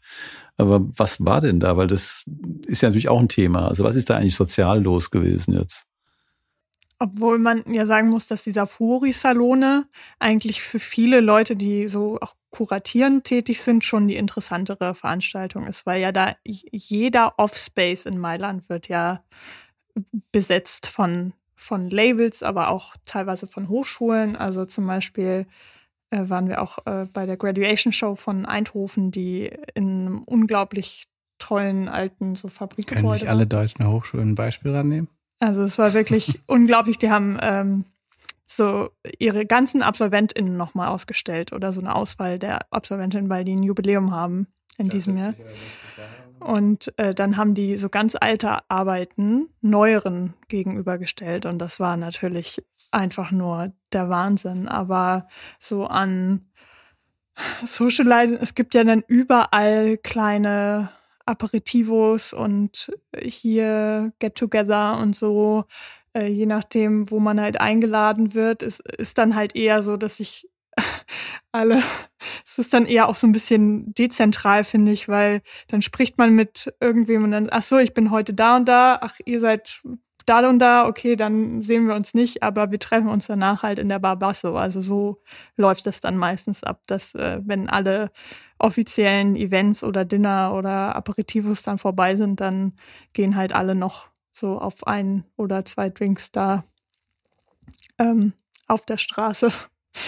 Aber 0.58 0.86
was 0.98 1.24
war 1.24 1.40
denn 1.40 1.58
da? 1.58 1.78
Weil 1.78 1.86
das 1.86 2.24
ist 2.66 2.82
ja 2.82 2.90
natürlich 2.90 3.08
auch 3.08 3.20
ein 3.20 3.28
Thema. 3.28 3.68
Also 3.68 3.84
was 3.84 3.96
ist 3.96 4.10
da 4.10 4.16
eigentlich 4.16 4.34
sozial 4.36 4.82
los 4.82 5.10
gewesen 5.10 5.54
jetzt? 5.54 5.86
Obwohl 6.98 7.38
man 7.38 7.64
ja 7.66 7.86
sagen 7.86 8.10
muss, 8.10 8.26
dass 8.26 8.44
dieser 8.44 8.66
Furi-Salone 8.66 9.86
eigentlich 10.20 10.62
für 10.62 10.78
viele 10.78 11.20
Leute, 11.20 11.56
die 11.56 11.88
so 11.88 12.18
auch 12.20 12.34
kuratieren 12.52 13.24
tätig 13.24 13.60
sind, 13.62 13.82
schon 13.82 14.06
die 14.06 14.16
interessantere 14.16 14.94
Veranstaltung 14.94 15.66
ist, 15.66 15.86
weil 15.86 16.00
ja 16.00 16.12
da 16.12 16.36
jeder 16.44 17.34
Offspace 17.38 18.06
in 18.06 18.18
Mailand 18.18 18.68
wird 18.68 18.88
ja 18.88 19.24
besetzt 20.30 20.86
von, 20.86 21.32
von 21.56 21.90
Labels, 21.90 22.42
aber 22.42 22.68
auch 22.68 22.94
teilweise 23.04 23.46
von 23.46 23.68
Hochschulen. 23.68 24.36
Also 24.36 24.64
zum 24.66 24.86
Beispiel 24.86 25.46
äh, 26.10 26.28
waren 26.28 26.48
wir 26.48 26.62
auch 26.62 26.78
äh, 26.86 27.06
bei 27.12 27.26
der 27.26 27.36
Graduation 27.36 27.92
Show 27.92 28.14
von 28.14 28.46
Eindhoven, 28.46 29.10
die 29.10 29.50
in 29.74 30.06
einem 30.06 30.22
unglaublich 30.22 31.08
tollen 31.38 31.88
alten 31.88 32.36
so 32.36 32.48
Fabrikgebäude. 32.48 33.02
Können 33.02 33.18
sich 33.18 33.28
alle 33.28 33.46
deutschen 33.46 33.86
Hochschulen 33.86 34.30
ein 34.30 34.34
Beispiel 34.34 34.72
rannehmen? 34.72 35.08
Also 35.40 35.62
es 35.62 35.78
war 35.78 35.94
wirklich 35.94 36.40
unglaublich. 36.46 36.98
Die 36.98 37.10
haben 37.10 37.38
ähm, 37.40 37.84
so 38.56 38.90
ihre 39.18 39.46
ganzen 39.46 39.82
AbsolventInnen 39.82 40.56
nochmal 40.56 40.88
ausgestellt 40.88 41.52
oder 41.52 41.72
so 41.72 41.80
eine 41.80 41.94
Auswahl 41.94 42.38
der 42.38 42.66
AbsolventInnen, 42.70 43.30
weil 43.30 43.44
die 43.44 43.54
ein 43.54 43.62
Jubiläum 43.62 44.12
haben 44.12 44.46
in 44.78 44.88
diesem 44.88 45.16
Jahr. 45.16 45.34
Und 46.40 46.92
äh, 46.98 47.14
dann 47.14 47.36
haben 47.36 47.54
die 47.54 47.76
so 47.76 47.88
ganz 47.88 48.16
alte 48.18 48.58
Arbeiten 48.68 49.48
neueren 49.60 50.34
gegenübergestellt. 50.48 51.46
Und 51.46 51.58
das 51.58 51.78
war 51.78 51.96
natürlich 51.96 52.62
einfach 52.90 53.30
nur 53.30 53.72
der 53.92 54.08
Wahnsinn. 54.08 54.68
Aber 54.68 55.28
so 55.58 55.86
an 55.86 56.50
Socializen, 57.64 58.38
es 58.40 58.54
gibt 58.54 58.74
ja 58.74 58.84
dann 58.84 59.02
überall 59.06 59.96
kleine 59.98 60.90
Aperitivos 61.24 62.32
und 62.32 62.92
hier 63.16 64.12
Get-Together 64.18 64.98
und 64.98 65.14
so, 65.14 65.64
äh, 66.14 66.26
je 66.26 66.46
nachdem, 66.46 67.10
wo 67.10 67.20
man 67.20 67.40
halt 67.40 67.60
eingeladen 67.60 68.34
wird, 68.34 68.62
ist, 68.62 68.80
ist 68.98 69.18
dann 69.18 69.34
halt 69.34 69.56
eher 69.56 69.82
so, 69.82 69.96
dass 69.96 70.18
sich 70.18 70.48
alle, 71.52 71.82
es 72.44 72.58
ist 72.58 72.72
dann 72.72 72.86
eher 72.86 73.08
auch 73.08 73.16
so 73.16 73.26
ein 73.26 73.32
bisschen 73.32 73.92
dezentral, 73.94 74.64
finde 74.64 74.92
ich, 74.92 75.08
weil 75.08 75.42
dann 75.68 75.82
spricht 75.82 76.18
man 76.18 76.34
mit 76.34 76.72
irgendwem 76.80 77.24
und 77.24 77.32
dann, 77.32 77.48
ach 77.50 77.62
so, 77.62 77.78
ich 77.78 77.94
bin 77.94 78.10
heute 78.10 78.34
da 78.34 78.56
und 78.56 78.66
da, 78.66 78.98
ach, 79.00 79.14
ihr 79.24 79.40
seid 79.40 79.82
da 80.26 80.48
und 80.48 80.58
da, 80.58 80.86
okay, 80.86 81.16
dann 81.16 81.60
sehen 81.60 81.86
wir 81.88 81.94
uns 81.94 82.14
nicht, 82.14 82.42
aber 82.42 82.70
wir 82.70 82.78
treffen 82.78 83.08
uns 83.08 83.26
danach 83.26 83.62
halt 83.62 83.78
in 83.78 83.88
der 83.88 83.98
Barbasso. 83.98 84.56
Also 84.56 84.80
so 84.80 85.20
läuft 85.56 85.86
das 85.86 86.00
dann 86.00 86.16
meistens 86.16 86.62
ab, 86.62 86.82
dass 86.86 87.14
äh, 87.14 87.40
wenn 87.44 87.68
alle 87.68 88.10
offiziellen 88.58 89.34
Events 89.34 89.82
oder 89.82 90.04
Dinner 90.04 90.54
oder 90.54 90.94
Aperitivos 90.94 91.62
dann 91.62 91.78
vorbei 91.78 92.14
sind, 92.14 92.40
dann 92.40 92.74
gehen 93.12 93.36
halt 93.36 93.52
alle 93.52 93.74
noch 93.74 94.11
so 94.32 94.58
auf 94.58 94.86
ein 94.86 95.24
oder 95.36 95.64
zwei 95.64 95.90
Drinks 95.90 96.32
da 96.32 96.64
ähm, 97.98 98.32
auf 98.66 98.84
der 98.84 98.98
Straße. 98.98 99.50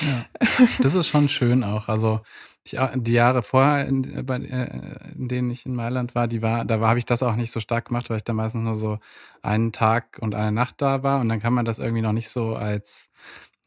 Ja, 0.03 0.27
das 0.81 0.95
ist 0.95 1.09
schon 1.09 1.29
schön 1.29 1.63
auch. 1.63 1.89
Also 1.89 2.21
die, 2.67 2.79
die 2.97 3.13
Jahre 3.13 3.43
vorher, 3.43 3.87
in, 3.87 4.05
äh, 4.05 5.13
in, 5.15 5.29
denen 5.29 5.51
ich 5.51 5.67
in 5.67 5.75
Mailand 5.75 6.15
war, 6.15 6.27
die 6.27 6.41
war, 6.41 6.65
da 6.65 6.81
habe 6.81 6.99
ich 6.99 7.05
das 7.05 7.23
auch 7.23 7.37
nicht 7.37 7.53
so 7.53 7.61
stark 7.61 7.87
gemacht, 7.87 8.09
weil 8.09 8.17
ich 8.17 8.25
da 8.25 8.33
meistens 8.33 8.65
nur 8.65 8.77
so 8.77 8.99
einen 9.43 9.73
Tag 9.73 10.19
und 10.21 10.35
eine 10.35 10.53
Nacht 10.53 10.81
da 10.81 11.03
war. 11.03 11.21
Und 11.21 11.29
dann 11.29 11.41
kann 11.41 11.53
man 11.53 11.67
das 11.67 11.79
irgendwie 11.79 12.03
noch 12.03 12.13
nicht 12.13 12.31
so 12.31 12.55
als 12.55 13.11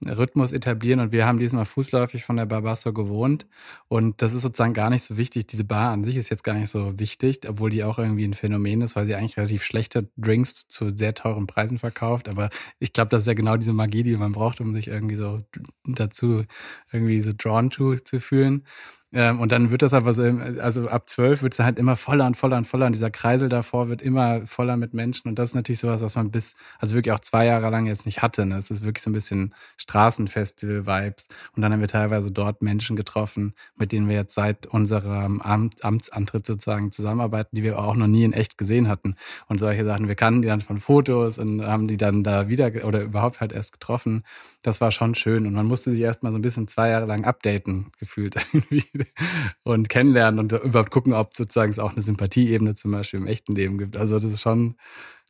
Rhythmus 0.06 0.52
etablieren 0.52 1.00
und 1.00 1.12
wir 1.12 1.26
haben 1.26 1.40
diesmal 1.40 1.66
fußläufig 1.66 2.24
von 2.24 2.38
der 2.38 2.46
Barbasso 2.46 2.94
gewohnt 2.94 3.48
und 3.88 4.22
das 4.22 4.34
ist 4.34 4.44
sozusagen 4.44 4.74
gar 4.74 4.90
nicht 4.90 5.04
so 5.04 5.18
wichtig. 5.18 5.48
Diese 5.48 5.64
Bar 5.64 5.92
an 5.92 6.04
sich 6.04 6.18
ist 6.18 6.30
jetzt 6.30 6.44
gar 6.44 6.54
nicht 6.54 6.70
so 6.70 7.00
wichtig, 7.00 7.42
obwohl 7.48 7.72
die 7.72 7.84
auch 7.84 7.98
irgendwie 7.98 8.26
ein 8.26 8.36
Phänomen 8.36 8.82
ist, 8.82 8.96
weil 8.96 9.08
sie 9.08 9.16
eigentlich 9.16 9.38
relativ 9.38 9.64
schlechte 9.64 10.10
Drinks 10.18 10.68
zu 10.68 10.96
sehr 10.96 11.16
teuren 11.16 11.48
Preisen 11.48 11.80
verkauft. 11.80 12.30
Aber 12.30 12.50
ich 12.80 12.94
glaube, 12.94 13.10
das 13.10 13.22
ist 13.22 13.28
ja 13.28 13.34
genau 13.34 13.58
diese 13.58 13.74
Magie, 13.74 14.04
die 14.04 14.16
man 14.18 14.34
braucht, 14.34 14.62
um 14.62 14.76
sich 14.76 14.88
irgendwie 14.88 15.16
so 15.16 15.42
dazu 15.86 16.44
irgendwie 16.92 17.22
so 17.24 17.32
drawn 17.36 17.70
to 17.72 17.96
zu 17.96 18.20
fühlen. 18.20 18.64
Ähm, 19.14 19.40
und 19.40 19.54
dann 19.54 19.72
wird 19.72 19.84
das 19.84 19.94
aber 19.94 20.14
so, 20.14 20.24
also 20.24 20.90
ab 20.90 21.10
zwölf 21.10 21.42
wird 21.42 21.54
es 21.54 21.60
halt 21.60 21.80
immer 21.80 21.96
voller 21.96 22.26
und 22.26 22.36
voller 22.36 22.58
und 22.58 22.66
voller 22.66 22.88
und 22.88 22.92
dieser 22.92 23.10
Kreisel 23.10 23.48
davor 23.48 23.88
wird 23.88 24.02
immer 24.02 24.46
voller 24.46 24.76
mit 24.76 24.94
Menschen 24.94 25.30
und 25.30 25.40
das 25.40 25.52
ist 25.52 25.56
natürlich 25.56 25.80
sowas, 25.80 26.02
was 26.02 26.16
man 26.16 26.30
bis, 26.30 26.56
also 26.78 26.94
wirklich 26.94 27.14
auch 27.14 27.22
zwei 27.22 27.46
Jahre 27.46 27.70
lang 27.70 27.86
jetzt 27.86 28.06
nicht 28.06 28.22
hatte. 28.22 28.46
Ne? 28.46 28.56
Das 28.56 28.70
ist 28.70 28.84
wirklich 28.84 29.02
so 29.02 29.10
ein 29.10 29.14
bisschen 29.14 29.54
Straßenfestival-Vibes 29.78 31.28
und 31.56 31.62
dann 31.62 31.72
haben 31.72 31.80
wir 31.80 31.88
teilweise 31.88 32.32
dort 32.32 32.62
Menschen 32.62 32.98
getroffen, 32.98 33.54
mit 33.78 33.94
denen 33.94 34.10
wir 34.10 34.16
jetzt 34.18 34.36
seit 34.36 34.68
unserem 34.68 35.42
Amt, 35.42 35.86
Amtsantritt 35.86 36.46
sozusagen 36.46 36.92
zusammenarbeiten, 36.92 37.56
die 37.56 37.64
wir 37.64 37.80
auch 37.80 37.96
noch 37.96 38.08
nie 38.08 38.26
in 38.26 38.34
echt 38.34 38.58
gesehen 38.58 38.90
hatten 38.90 39.16
und 39.48 39.58
solche 39.60 39.86
Sachen. 39.86 40.10
Wir 40.10 40.16
kannten 40.16 40.42
die 40.42 40.50
dann 40.50 40.60
von 40.60 40.82
Fotos 40.82 41.38
und 41.40 41.66
haben 41.66 41.88
die 41.88 41.98
dann 41.98 42.26
da 42.26 42.50
wieder 42.50 42.72
oder 42.84 43.04
überhaupt 43.04 43.40
halt 43.40 43.54
erst 43.54 43.72
getroffen. 43.72 44.24
Das 44.64 44.82
war 44.82 44.92
schon 44.92 45.16
schön 45.16 45.48
und 45.48 45.54
man 45.54 45.66
musste 45.66 45.92
sich 45.92 46.02
erstmal 46.02 46.34
so 46.34 46.38
ein 46.38 46.42
bisschen 46.42 46.68
zwei 46.68 46.90
Jahre 46.90 47.06
lang 47.06 47.24
updaten 47.24 47.92
gefühlt 48.00 48.36
irgendwie 48.52 48.97
und 49.64 49.90
kennenlernen 49.90 50.40
und 50.40 50.52
überhaupt 50.52 50.92
gucken, 50.92 51.14
ob 51.14 51.36
sozusagen 51.36 51.72
es 51.72 51.80
auch 51.80 51.94
eine 51.94 52.02
Sympathieebene 52.02 52.76
zum 52.76 52.92
Beispiel 52.92 53.20
im 53.20 53.28
echten 53.28 53.56
Leben 53.56 53.78
gibt. 53.78 53.98
Also 53.98 54.16
das 54.16 54.32
ist 54.32 54.42
schon 54.42 54.78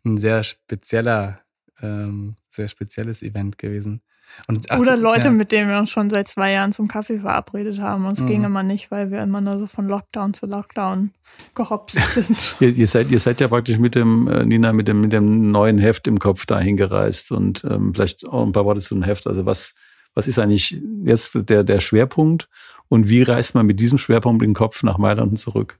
ein 0.05 0.17
sehr 0.17 0.43
spezieller, 0.43 1.41
ähm, 1.81 2.35
sehr 2.49 2.67
spezielles 2.67 3.21
Event 3.21 3.57
gewesen. 3.57 4.01
Und, 4.47 4.69
ach, 4.69 4.79
Oder 4.79 4.97
Leute, 4.97 5.27
ja. 5.27 5.31
mit 5.31 5.51
denen 5.51 5.69
wir 5.69 5.77
uns 5.77 5.89
schon 5.89 6.09
seit 6.09 6.27
zwei 6.27 6.51
Jahren 6.51 6.71
zum 6.71 6.87
Kaffee 6.87 7.19
verabredet 7.19 7.79
haben. 7.79 8.05
Und 8.05 8.11
es 8.11 8.21
mhm. 8.21 8.27
ging 8.27 8.43
immer 8.43 8.63
nicht, 8.63 8.91
weil 8.91 9.09
wir 9.11 9.21
immer 9.21 9.41
nur 9.41 9.57
so 9.57 9.67
von 9.67 9.87
Lockdown 9.87 10.33
zu 10.33 10.45
Lockdown 10.45 11.11
gehopst 11.55 11.97
sind. 12.13 12.55
ihr, 12.59 12.69
ihr, 12.69 12.87
seid, 12.87 13.09
ihr 13.09 13.19
seid 13.19 13.41
ja 13.41 13.47
praktisch 13.47 13.79
mit 13.79 13.95
dem, 13.95 14.27
äh, 14.27 14.45
Nina, 14.45 14.73
mit 14.73 14.87
dem, 14.87 15.01
mit 15.01 15.13
dem 15.13 15.51
neuen 15.51 15.77
Heft 15.77 16.07
im 16.07 16.19
Kopf 16.19 16.45
dahin 16.45 16.77
gereist 16.77 17.31
und 17.31 17.63
ähm, 17.63 17.93
vielleicht 17.93 18.27
auch 18.27 18.45
ein 18.45 18.51
paar 18.51 18.65
Worte 18.65 18.81
zu 18.81 18.95
dem 18.95 19.03
Heft. 19.03 19.27
Also 19.27 19.45
was, 19.45 19.75
was 20.17 20.27
ist 20.27 20.39
eigentlich 20.39 20.81
jetzt 21.03 21.37
der, 21.47 21.63
der 21.63 21.79
Schwerpunkt 21.79 22.49
und 22.89 23.07
wie 23.07 23.21
reist 23.21 23.53
man 23.53 23.67
mit 23.67 23.79
diesem 23.79 23.99
Schwerpunkt 23.99 24.43
im 24.43 24.55
Kopf 24.55 24.81
nach 24.81 24.97
Mailand 24.97 25.37
zurück? 25.37 25.77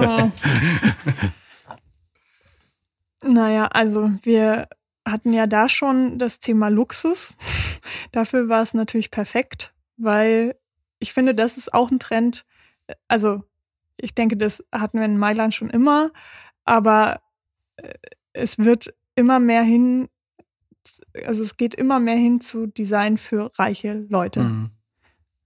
oh. 0.00 0.30
Naja, 3.22 3.66
also 3.66 4.10
wir 4.22 4.68
hatten 5.06 5.34
ja 5.34 5.46
da 5.46 5.68
schon 5.68 6.16
das 6.16 6.38
Thema 6.38 6.68
Luxus. 6.68 7.34
Dafür 8.12 8.48
war 8.48 8.62
es 8.62 8.72
natürlich 8.72 9.10
perfekt, 9.10 9.74
weil 9.98 10.56
ich 10.98 11.12
finde, 11.12 11.34
das 11.34 11.58
ist 11.58 11.74
auch 11.74 11.90
ein 11.90 11.98
Trend. 11.98 12.46
Also 13.06 13.42
ich 13.98 14.14
denke, 14.14 14.38
das 14.38 14.64
hatten 14.72 14.98
wir 14.98 15.04
in 15.04 15.18
Mailand 15.18 15.54
schon 15.54 15.68
immer, 15.68 16.10
aber 16.64 17.20
äh, 17.76 17.92
es 18.32 18.58
wird 18.58 18.94
immer 19.14 19.38
mehr 19.40 19.62
hin, 19.62 20.08
also 21.26 21.42
es 21.42 21.56
geht 21.56 21.74
immer 21.74 22.00
mehr 22.00 22.16
hin 22.16 22.40
zu 22.40 22.66
Design 22.66 23.16
für 23.16 23.50
reiche 23.58 24.06
Leute. 24.08 24.40
Mhm. 24.40 24.70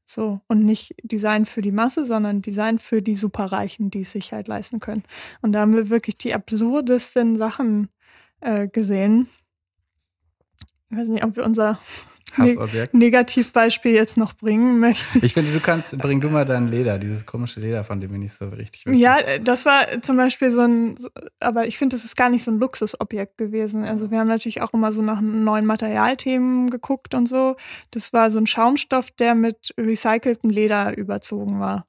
So, 0.06 0.40
und 0.48 0.64
nicht 0.64 0.94
Design 1.02 1.46
für 1.46 1.62
die 1.62 1.72
Masse, 1.72 2.04
sondern 2.04 2.42
Design 2.42 2.78
für 2.78 3.00
die 3.00 3.14
Superreichen, 3.14 3.90
die 3.90 4.00
es 4.00 4.12
sich 4.12 4.32
halt 4.32 4.48
leisten 4.48 4.78
können. 4.78 5.02
Und 5.40 5.52
da 5.52 5.60
haben 5.60 5.72
wir 5.72 5.88
wirklich 5.88 6.18
die 6.18 6.34
absurdesten 6.34 7.36
Sachen 7.36 7.88
äh, 8.40 8.68
gesehen. 8.68 9.28
Ich 10.90 10.98
weiß 10.98 11.08
nicht, 11.08 11.24
ob 11.24 11.36
wir 11.36 11.44
unser 11.44 11.78
Hassobjekt. 12.36 12.94
Negativbeispiel 12.94 13.92
jetzt 13.92 14.16
noch 14.16 14.34
bringen 14.34 14.78
möchten. 14.80 15.24
Ich 15.24 15.34
finde, 15.34 15.52
du 15.52 15.60
kannst, 15.60 15.96
bring 15.98 16.20
du 16.20 16.28
mal 16.28 16.44
dein 16.44 16.68
Leder, 16.68 16.98
dieses 16.98 17.26
komische 17.26 17.60
Leder, 17.60 17.84
von 17.84 18.00
dem 18.00 18.10
wir 18.12 18.18
nicht 18.18 18.34
so 18.34 18.48
richtig 18.48 18.86
wissen. 18.86 18.98
Ja, 18.98 19.16
das 19.42 19.64
war 19.66 20.02
zum 20.02 20.16
Beispiel 20.16 20.50
so 20.50 20.60
ein, 20.60 20.96
aber 21.40 21.66
ich 21.66 21.78
finde, 21.78 21.96
das 21.96 22.04
ist 22.04 22.16
gar 22.16 22.28
nicht 22.28 22.44
so 22.44 22.50
ein 22.50 22.58
Luxusobjekt 22.58 23.38
gewesen. 23.38 23.84
Also 23.84 24.10
wir 24.10 24.18
haben 24.18 24.28
natürlich 24.28 24.62
auch 24.62 24.72
immer 24.72 24.92
so 24.92 25.02
nach 25.02 25.20
neuen 25.20 25.66
Materialthemen 25.66 26.70
geguckt 26.70 27.14
und 27.14 27.26
so. 27.26 27.56
Das 27.90 28.12
war 28.12 28.30
so 28.30 28.38
ein 28.38 28.46
Schaumstoff, 28.46 29.10
der 29.10 29.34
mit 29.34 29.74
recyceltem 29.78 30.50
Leder 30.50 30.96
überzogen 30.96 31.60
war 31.60 31.86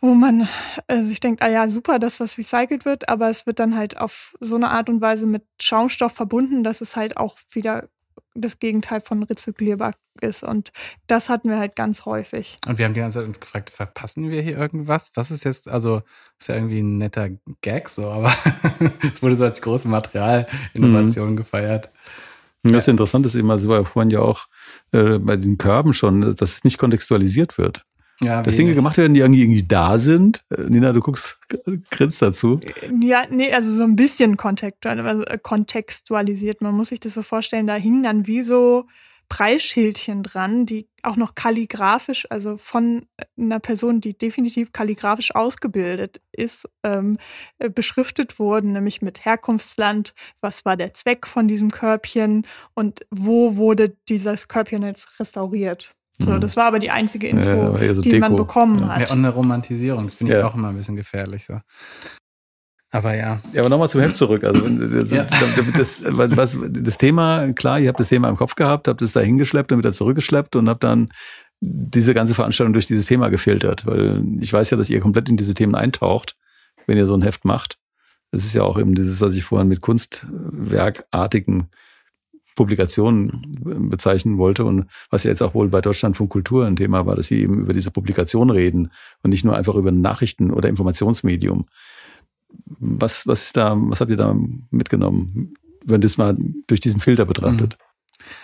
wo 0.00 0.14
man 0.14 0.48
äh, 0.86 1.02
sich 1.02 1.20
denkt, 1.20 1.42
ah 1.42 1.48
ja, 1.48 1.68
super, 1.68 1.98
das, 1.98 2.20
was 2.20 2.38
recycelt 2.38 2.84
wird, 2.84 3.08
aber 3.08 3.28
es 3.30 3.46
wird 3.46 3.58
dann 3.58 3.76
halt 3.76 3.98
auf 3.98 4.36
so 4.40 4.54
eine 4.54 4.70
Art 4.70 4.88
und 4.88 5.00
Weise 5.00 5.26
mit 5.26 5.44
Schaumstoff 5.60 6.12
verbunden, 6.12 6.62
dass 6.62 6.80
es 6.80 6.94
halt 6.94 7.16
auch 7.16 7.38
wieder 7.50 7.88
das 8.34 8.58
Gegenteil 8.58 9.00
von 9.00 9.22
rezyklierbar 9.22 9.92
ist. 10.20 10.42
Und 10.42 10.72
das 11.06 11.28
hatten 11.28 11.48
wir 11.48 11.58
halt 11.58 11.76
ganz 11.76 12.04
häufig. 12.04 12.56
Und 12.66 12.78
wir 12.78 12.84
haben 12.84 12.94
die 12.94 13.00
ganze 13.00 13.18
Zeit 13.18 13.28
uns 13.28 13.40
gefragt, 13.40 13.70
verpassen 13.70 14.30
wir 14.30 14.42
hier 14.42 14.56
irgendwas? 14.56 15.12
Was 15.14 15.30
ist 15.30 15.44
jetzt, 15.44 15.68
also 15.68 16.02
ist 16.38 16.48
ja 16.48 16.56
irgendwie 16.56 16.80
ein 16.80 16.98
netter 16.98 17.30
Gag 17.60 17.88
so, 17.88 18.08
aber 18.10 18.32
es 19.12 19.22
wurde 19.22 19.36
so 19.36 19.44
als 19.44 19.62
große 19.62 19.88
Materialinnovation 19.88 21.30
mhm. 21.30 21.36
gefeiert. 21.36 21.90
Das 22.62 22.86
ja. 22.86 22.90
Interessante 22.90 23.28
ist 23.28 23.34
eben, 23.34 23.50
also 23.50 23.68
war 23.68 23.84
vorhin 23.84 24.10
ja 24.10 24.20
auch 24.20 24.46
äh, 24.92 25.18
bei 25.18 25.36
diesen 25.36 25.58
Körben 25.58 25.92
schon, 25.92 26.22
dass 26.22 26.40
es 26.40 26.64
nicht 26.64 26.78
kontextualisiert 26.78 27.56
wird. 27.56 27.84
Ja, 28.20 28.42
dass 28.42 28.56
Dinge 28.56 28.74
gemacht 28.74 28.96
werden, 28.96 29.14
die 29.14 29.20
irgendwie, 29.20 29.42
irgendwie 29.42 29.62
da 29.62 29.96
sind. 29.96 30.44
Äh, 30.50 30.62
Nina, 30.62 30.92
du 30.92 31.00
guckst, 31.00 31.38
grinst 31.90 32.20
dazu. 32.20 32.60
Ja, 33.00 33.24
nee, 33.30 33.52
also 33.52 33.70
so 33.70 33.84
ein 33.84 33.94
bisschen 33.94 34.36
also, 34.38 35.24
äh, 35.24 35.38
kontextualisiert. 35.40 36.60
Man 36.60 36.74
muss 36.74 36.88
sich 36.88 37.00
das 37.00 37.14
so 37.14 37.22
vorstellen, 37.22 37.68
da 37.68 37.76
hingen 37.76 38.02
dann 38.02 38.26
wie 38.26 38.42
so 38.42 38.86
Preisschildchen 39.28 40.22
dran, 40.22 40.66
die 40.66 40.88
auch 41.02 41.16
noch 41.16 41.34
kalligrafisch, 41.34 42.26
also 42.30 42.56
von 42.56 43.06
einer 43.38 43.60
Person, 43.60 44.00
die 44.00 44.16
definitiv 44.16 44.72
kalligrafisch 44.72 45.34
ausgebildet 45.34 46.20
ist, 46.32 46.68
ähm, 46.82 47.14
äh, 47.58 47.68
beschriftet 47.68 48.38
wurden, 48.38 48.72
nämlich 48.72 49.02
mit 49.02 49.24
Herkunftsland, 49.24 50.14
was 50.40 50.64
war 50.64 50.76
der 50.76 50.94
Zweck 50.94 51.26
von 51.26 51.46
diesem 51.46 51.70
Körbchen 51.70 52.46
und 52.74 53.06
wo 53.10 53.56
wurde 53.56 53.96
dieses 54.08 54.48
Körbchen 54.48 54.82
jetzt 54.82 55.20
restauriert. 55.20 55.94
So, 56.20 56.30
mhm. 56.32 56.40
das 56.40 56.56
war 56.56 56.64
aber 56.64 56.78
die 56.78 56.90
einzige 56.90 57.28
Info, 57.28 57.76
ja, 57.78 57.94
so 57.94 58.02
die 58.02 58.10
Deko. 58.10 58.20
man 58.20 58.36
bekommen 58.36 58.88
hat. 58.88 59.00
Ja, 59.08 59.12
und 59.12 59.18
eine 59.18 59.30
Romantisierung, 59.30 60.04
das 60.04 60.14
finde 60.14 60.34
ich 60.34 60.38
ja. 60.40 60.46
auch 60.46 60.54
immer 60.54 60.68
ein 60.68 60.76
bisschen 60.76 60.96
gefährlich. 60.96 61.46
So. 61.46 61.60
Aber 62.90 63.14
ja. 63.14 63.40
Ja, 63.52 63.60
aber 63.60 63.68
nochmal 63.68 63.88
zum 63.88 64.00
Heft 64.00 64.16
zurück. 64.16 64.44
Also 64.44 64.66
das, 64.68 65.10
ja. 65.10 65.24
das, 65.24 66.02
was, 66.06 66.56
das 66.68 66.98
Thema, 66.98 67.52
klar, 67.52 67.78
ihr 67.78 67.88
habt 67.88 68.00
das 68.00 68.08
Thema 68.08 68.28
im 68.28 68.36
Kopf 68.36 68.54
gehabt, 68.54 68.88
habt 68.88 69.02
es 69.02 69.12
da 69.12 69.20
hingeschleppt 69.20 69.72
und 69.72 69.78
wieder 69.78 69.92
zurückgeschleppt 69.92 70.56
und 70.56 70.68
habt 70.68 70.82
dann 70.84 71.10
diese 71.60 72.14
ganze 72.14 72.34
Veranstaltung 72.34 72.72
durch 72.72 72.86
dieses 72.86 73.06
Thema 73.06 73.28
gefiltert. 73.28 73.86
Weil 73.86 74.24
ich 74.40 74.52
weiß 74.52 74.70
ja, 74.70 74.76
dass 74.76 74.90
ihr 74.90 75.00
komplett 75.00 75.28
in 75.28 75.36
diese 75.36 75.54
Themen 75.54 75.74
eintaucht, 75.74 76.34
wenn 76.86 76.96
ihr 76.96 77.06
so 77.06 77.14
ein 77.14 77.22
Heft 77.22 77.44
macht. 77.44 77.76
Das 78.30 78.44
ist 78.44 78.54
ja 78.54 78.62
auch 78.62 78.78
eben 78.78 78.94
dieses, 78.94 79.20
was 79.20 79.34
ich 79.34 79.44
vorhin 79.44 79.68
mit 79.68 79.80
kunstwerkartigen 79.80 81.68
Publikationen 82.58 83.52
bezeichnen 83.88 84.36
wollte 84.36 84.64
und 84.64 84.86
was 85.10 85.22
ja 85.22 85.30
jetzt 85.30 85.42
auch 85.42 85.54
wohl 85.54 85.68
bei 85.68 85.80
Deutschland 85.80 86.16
von 86.16 86.28
Kultur 86.28 86.66
ein 86.66 86.74
Thema 86.74 87.06
war, 87.06 87.14
dass 87.14 87.28
sie 87.28 87.40
eben 87.40 87.60
über 87.60 87.72
diese 87.72 87.92
Publikation 87.92 88.50
reden 88.50 88.90
und 89.22 89.30
nicht 89.30 89.44
nur 89.44 89.56
einfach 89.56 89.76
über 89.76 89.92
Nachrichten 89.92 90.50
oder 90.50 90.68
Informationsmedium. 90.68 91.66
Was, 92.80 93.28
was 93.28 93.44
ist 93.44 93.56
da, 93.56 93.76
was 93.78 94.00
habt 94.00 94.10
ihr 94.10 94.16
da 94.16 94.36
mitgenommen, 94.72 95.54
wenn 95.84 96.00
das 96.00 96.18
mal 96.18 96.36
durch 96.66 96.80
diesen 96.80 97.00
Filter 97.00 97.26
betrachtet? 97.26 97.78
Mhm. 97.78 97.87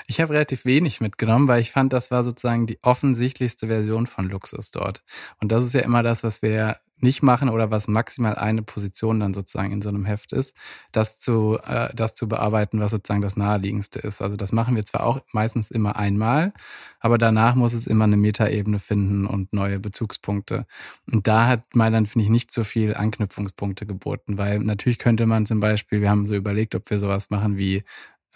Ich 0.06 0.20
habe 0.20 0.32
relativ 0.32 0.64
wenig 0.64 1.00
mitgenommen, 1.00 1.48
weil 1.48 1.60
ich 1.60 1.70
fand, 1.70 1.92
das 1.92 2.10
war 2.10 2.24
sozusagen 2.24 2.66
die 2.66 2.78
offensichtlichste 2.82 3.68
Version 3.68 4.06
von 4.06 4.28
Luxus 4.28 4.70
dort. 4.70 5.02
Und 5.40 5.52
das 5.52 5.64
ist 5.64 5.74
ja 5.74 5.80
immer 5.80 6.02
das, 6.02 6.22
was 6.22 6.42
wir 6.42 6.76
nicht 7.04 7.22
machen 7.22 7.48
oder 7.48 7.70
was 7.70 7.86
maximal 7.86 8.34
eine 8.34 8.62
Position 8.62 9.20
dann 9.20 9.34
sozusagen 9.34 9.72
in 9.72 9.82
so 9.82 9.88
einem 9.88 10.04
Heft 10.04 10.32
ist, 10.32 10.54
das 10.90 11.18
zu, 11.18 11.58
äh, 11.64 11.94
das 11.94 12.14
zu 12.14 12.28
bearbeiten, 12.28 12.80
was 12.80 12.92
sozusagen 12.92 13.20
das 13.20 13.36
naheliegendste 13.36 14.00
ist. 14.00 14.22
Also 14.22 14.36
das 14.36 14.52
machen 14.52 14.74
wir 14.74 14.84
zwar 14.84 15.04
auch 15.04 15.20
meistens 15.32 15.70
immer 15.70 15.96
einmal, 15.96 16.52
aber 17.00 17.18
danach 17.18 17.54
muss 17.54 17.74
es 17.74 17.86
immer 17.86 18.04
eine 18.04 18.16
Metaebene 18.16 18.78
finden 18.78 19.26
und 19.26 19.52
neue 19.52 19.80
Bezugspunkte. 19.80 20.66
Und 21.12 21.26
da 21.26 21.46
hat 21.46 21.76
Mailand, 21.76 22.08
finde 22.08 22.24
ich, 22.24 22.30
nicht 22.30 22.52
so 22.52 22.64
viel 22.64 22.94
Anknüpfungspunkte 22.94 23.86
geboten, 23.86 24.38
weil 24.38 24.60
natürlich 24.60 24.98
könnte 24.98 25.26
man 25.26 25.46
zum 25.46 25.60
Beispiel, 25.60 26.00
wir 26.00 26.10
haben 26.10 26.24
so 26.24 26.34
überlegt, 26.34 26.74
ob 26.74 26.88
wir 26.90 26.98
sowas 26.98 27.28
machen 27.30 27.58
wie 27.58 27.84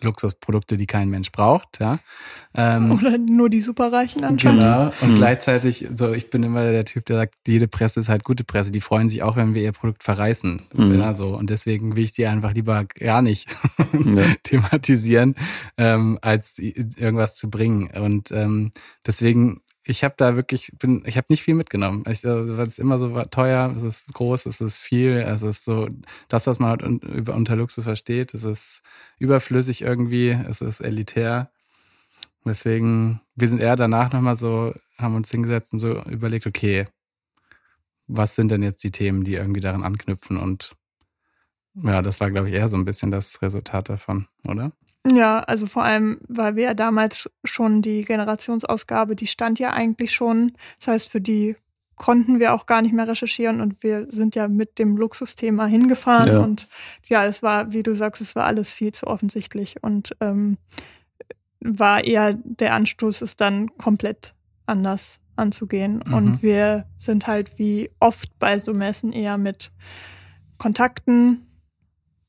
Luxusprodukte, 0.03 0.77
die 0.77 0.87
kein 0.87 1.09
Mensch 1.09 1.33
braucht, 1.33 1.81
ja. 1.81 1.99
Ähm, 2.55 2.93
Oder 2.99 3.19
nur 3.19 3.51
die 3.51 3.61
Superreichen 3.61 4.25
anscheinend. 4.25 4.63
Genau. 4.63 4.93
Und 5.01 5.15
mhm. 5.15 5.17
gleichzeitig, 5.17 5.87
so 5.95 6.13
ich 6.13 6.31
bin 6.31 6.43
immer 6.43 6.71
der 6.71 6.85
Typ, 6.85 7.05
der 7.07 7.17
sagt, 7.17 7.35
jede 7.47 7.69
Presse 7.69 8.01
ist 8.01 8.09
halt 8.09 8.25
gute 8.25 8.45
Presse. 8.45 8.73
Die 8.73 8.81
freuen 8.81 9.09
sich 9.09 9.23
auch, 9.23 9.37
wenn 9.37 9.55
wir 9.55 9.63
ihr 9.63 9.73
Produkt 9.73 10.03
verreißen. 10.03 10.63
Mhm. 10.75 10.99
Ja, 10.99 11.15
so. 11.15 11.37
Und 11.37 11.51
deswegen 11.51 11.97
will 11.97 12.05
ich 12.05 12.13
die 12.13 12.27
einfach 12.27 12.55
lieber 12.55 12.85
gar 12.85 13.23
nicht 13.23 13.55
ja. 13.93 14.25
thematisieren, 14.43 15.35
ähm, 15.77 16.19
als 16.23 16.59
irgendwas 16.59 17.35
zu 17.35 17.51
bringen. 17.51 17.91
Und 17.91 18.31
ähm, 18.31 18.73
deswegen 19.07 19.63
ich 19.89 20.05
habe 20.05 20.15
da 20.17 20.37
wirklich, 20.37 20.73
bin, 20.79 21.03
ich 21.07 21.17
habe 21.17 21.27
nicht 21.31 21.43
viel 21.43 21.55
mitgenommen. 21.55 22.05
Ich, 22.09 22.25
weil 22.25 22.67
es 22.67 22.79
immer 22.79 22.99
so 22.99 23.23
teuer, 23.25 23.73
es 23.75 23.83
ist 23.83 24.13
groß, 24.13 24.47
es 24.47 24.61
ist 24.61 24.79
viel, 24.79 25.13
es 25.13 25.43
ist 25.43 25.65
so 25.65 25.89
das, 26.29 26.47
was 26.47 26.59
man 26.59 26.71
halt 26.71 26.83
über 27.05 27.35
unter 27.35 27.57
Luxus 27.57 27.85
versteht, 27.85 28.35
es 28.35 28.45
ist 28.45 28.83
überflüssig 29.19 29.83
irgendwie, 29.83 30.31
es 30.31 30.61
ist 30.61 30.81
elitär. 30.81 31.51
Deswegen, 32.45 33.21
wir 33.35 33.49
sind 33.49 33.61
eher 33.61 33.77
danach 33.77 34.13
nochmal 34.13 34.37
so, 34.37 34.75
haben 34.99 35.15
uns 35.17 35.31
hingesetzt 35.31 35.73
und 35.73 35.79
so 35.79 36.03
überlegt, 36.05 36.47
okay, 36.47 36.87
was 38.07 38.35
sind 38.35 38.51
denn 38.51 38.63
jetzt 38.63 38.83
die 38.85 38.91
Themen, 38.91 39.25
die 39.25 39.35
irgendwie 39.35 39.61
daran 39.61 39.85
anknüpfen 39.85 40.39
und 40.39 40.73
ja, 41.75 42.03
das 42.03 42.21
war, 42.21 42.31
glaube 42.31 42.49
ich, 42.49 42.55
eher 42.55 42.69
so 42.69 42.77
ein 42.77 42.85
bisschen 42.85 43.11
das 43.11 43.41
Resultat 43.43 43.89
davon, 43.89 44.27
oder? 44.47 44.73
Ja, 45.07 45.41
also 45.41 45.67
vor 45.67 45.85
allem, 45.85 46.21
weil 46.29 46.57
wir 46.57 46.65
ja 46.65 46.75
damals 46.75 47.31
schon 47.45 47.83
die 47.83 48.05
Generationsausgabe, 48.05 49.17
die 49.17 49.27
stand 49.27 49.59
ja 49.59 49.73
eigentlich 49.73 50.13
schon. 50.13 50.53
Das 50.79 50.89
heißt, 50.89 51.09
für 51.09 51.21
die 51.21 51.57
konnten 51.97 52.39
wir 52.39 52.55
auch 52.55 52.67
gar 52.67 52.81
nicht 52.83 52.95
mehr 52.95 53.09
recherchieren 53.09 53.61
und 53.61 53.83
wir 53.83 54.07
sind 54.11 54.35
ja 54.35 54.49
mit 54.49 54.79
dem 54.79 54.97
Luxusthema 54.97 55.67
hingefahren 55.67 56.33
ja. 56.33 56.39
und 56.39 56.69
ja, 57.07 57.25
es 57.25 57.43
war, 57.43 57.73
wie 57.73 57.83
du 57.83 57.95
sagst, 57.95 58.23
es 58.23 58.37
war 58.37 58.45
alles 58.45 58.73
viel 58.73 58.93
zu 58.93 59.09
offensichtlich 59.09 59.83
und 59.83 60.17
ähm, 60.21 60.59
war 61.61 62.05
eher 62.05 62.35
der 62.35 62.75
Anstoß, 62.75 63.21
es 63.23 63.37
dann 63.37 63.77
komplett 63.77 64.35
anders 64.67 65.21
anzugehen. 65.35 66.03
Mhm. 66.07 66.15
Und 66.15 66.43
wir 66.43 66.87
sind 66.97 67.27
halt 67.27 67.59
wie 67.59 67.91
oft 68.01 68.39
bei 68.39 68.59
so 68.59 68.73
Messen 68.75 69.13
eher 69.13 69.39
mit 69.39 69.73
Kontakten 70.57 71.48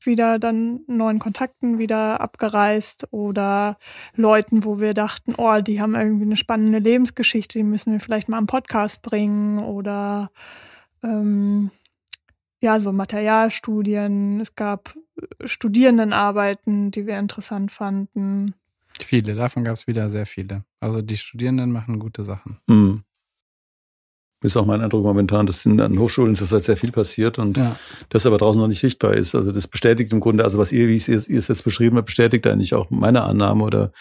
wieder 0.06 0.38
dann 0.38 0.80
neuen 0.86 1.18
Kontakten 1.18 1.78
wieder 1.78 2.20
abgereist 2.20 3.08
oder 3.10 3.78
Leuten, 4.14 4.64
wo 4.64 4.80
wir 4.80 4.94
dachten, 4.94 5.34
oh, 5.36 5.60
die 5.60 5.80
haben 5.80 5.94
irgendwie 5.94 6.24
eine 6.24 6.36
spannende 6.36 6.78
Lebensgeschichte, 6.78 7.58
die 7.58 7.64
müssen 7.64 7.92
wir 7.92 8.00
vielleicht 8.00 8.28
mal 8.28 8.38
am 8.38 8.46
Podcast 8.46 9.02
bringen 9.02 9.58
oder 9.58 10.30
ähm, 11.02 11.70
ja, 12.60 12.78
so 12.78 12.92
Materialstudien. 12.92 14.40
Es 14.40 14.54
gab 14.54 14.94
Studierendenarbeiten, 15.44 16.90
die 16.90 17.06
wir 17.06 17.18
interessant 17.18 17.72
fanden. 17.72 18.54
Viele, 18.98 19.34
davon 19.34 19.64
gab 19.64 19.74
es 19.74 19.86
wieder 19.86 20.10
sehr 20.10 20.26
viele. 20.26 20.64
Also 20.80 21.00
die 21.00 21.16
Studierenden 21.16 21.72
machen 21.72 21.98
gute 21.98 22.22
Sachen. 22.22 22.58
Mhm 22.66 23.04
ist 24.42 24.56
auch 24.56 24.66
mein 24.66 24.80
Eindruck 24.80 25.04
momentan, 25.04 25.46
dass 25.46 25.66
in, 25.66 25.80
an 25.80 25.98
Hochschulen 25.98 26.34
zurzeit 26.34 26.64
sehr 26.64 26.76
viel 26.76 26.92
passiert 26.92 27.38
und 27.38 27.56
ja. 27.56 27.76
das 28.08 28.26
aber 28.26 28.38
draußen 28.38 28.60
noch 28.60 28.68
nicht 28.68 28.80
sichtbar 28.80 29.14
ist. 29.14 29.34
Also 29.34 29.52
das 29.52 29.66
bestätigt 29.66 30.12
im 30.12 30.20
Grunde, 30.20 30.44
also 30.44 30.58
was 30.58 30.72
ihr, 30.72 30.88
wie 30.88 30.96
ihr 30.96 31.16
es 31.16 31.48
jetzt 31.48 31.64
beschrieben 31.64 31.96
habt, 31.96 32.06
bestätigt 32.06 32.46
eigentlich 32.46 32.74
auch 32.74 32.90
meine 32.90 33.22
Annahme 33.24 33.64
oder 33.64 33.92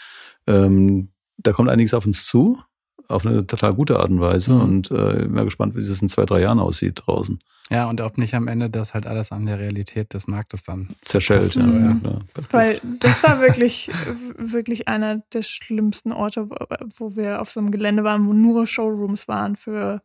ähm, 0.48 1.10
da 1.38 1.52
kommt 1.52 1.70
einiges 1.70 1.94
auf 1.94 2.06
uns 2.06 2.26
zu, 2.26 2.60
auf 3.08 3.26
eine 3.26 3.46
total 3.46 3.74
gute 3.74 4.00
Art 4.00 4.10
und 4.10 4.22
Weise 4.22 4.54
mhm. 4.54 4.62
und 4.62 4.92
äh, 4.92 5.24
bin 5.24 5.34
mal 5.34 5.46
gespannt, 5.46 5.76
wie 5.76 5.80
es 5.80 6.02
in 6.02 6.10
zwei, 6.10 6.26
drei 6.26 6.42
Jahren 6.42 6.60
aussieht 6.60 7.02
draußen. 7.06 7.40
Ja, 7.72 7.88
und 7.88 8.02
ob 8.02 8.18
nicht 8.18 8.34
am 8.34 8.48
Ende 8.48 8.70
das 8.70 8.96
halt 8.96 9.06
alles 9.06 9.32
an 9.32 9.46
der 9.46 9.60
Realität 9.60 10.16
des 10.16 10.28
Marktes 10.28 10.64
dann 10.64 10.90
zerschellt. 11.04 11.54
Ja, 11.54 11.68
ja. 11.68 11.98
ja. 12.04 12.20
Weil 12.50 12.82
das 13.00 13.22
war 13.24 13.40
wirklich, 13.42 13.92
wirklich 14.38 14.88
einer 14.88 15.18
der 15.34 15.44
schlimmsten 15.44 16.12
Orte, 16.12 16.50
wo 16.98 17.16
wir 17.16 17.42
auf 17.42 17.52
so 17.52 17.60
einem 17.60 17.70
Gelände 17.70 18.04
waren, 18.04 18.28
wo 18.28 18.34
nur 18.34 18.66
Showrooms 18.66 19.28
waren 19.28 19.56
für 19.56 20.02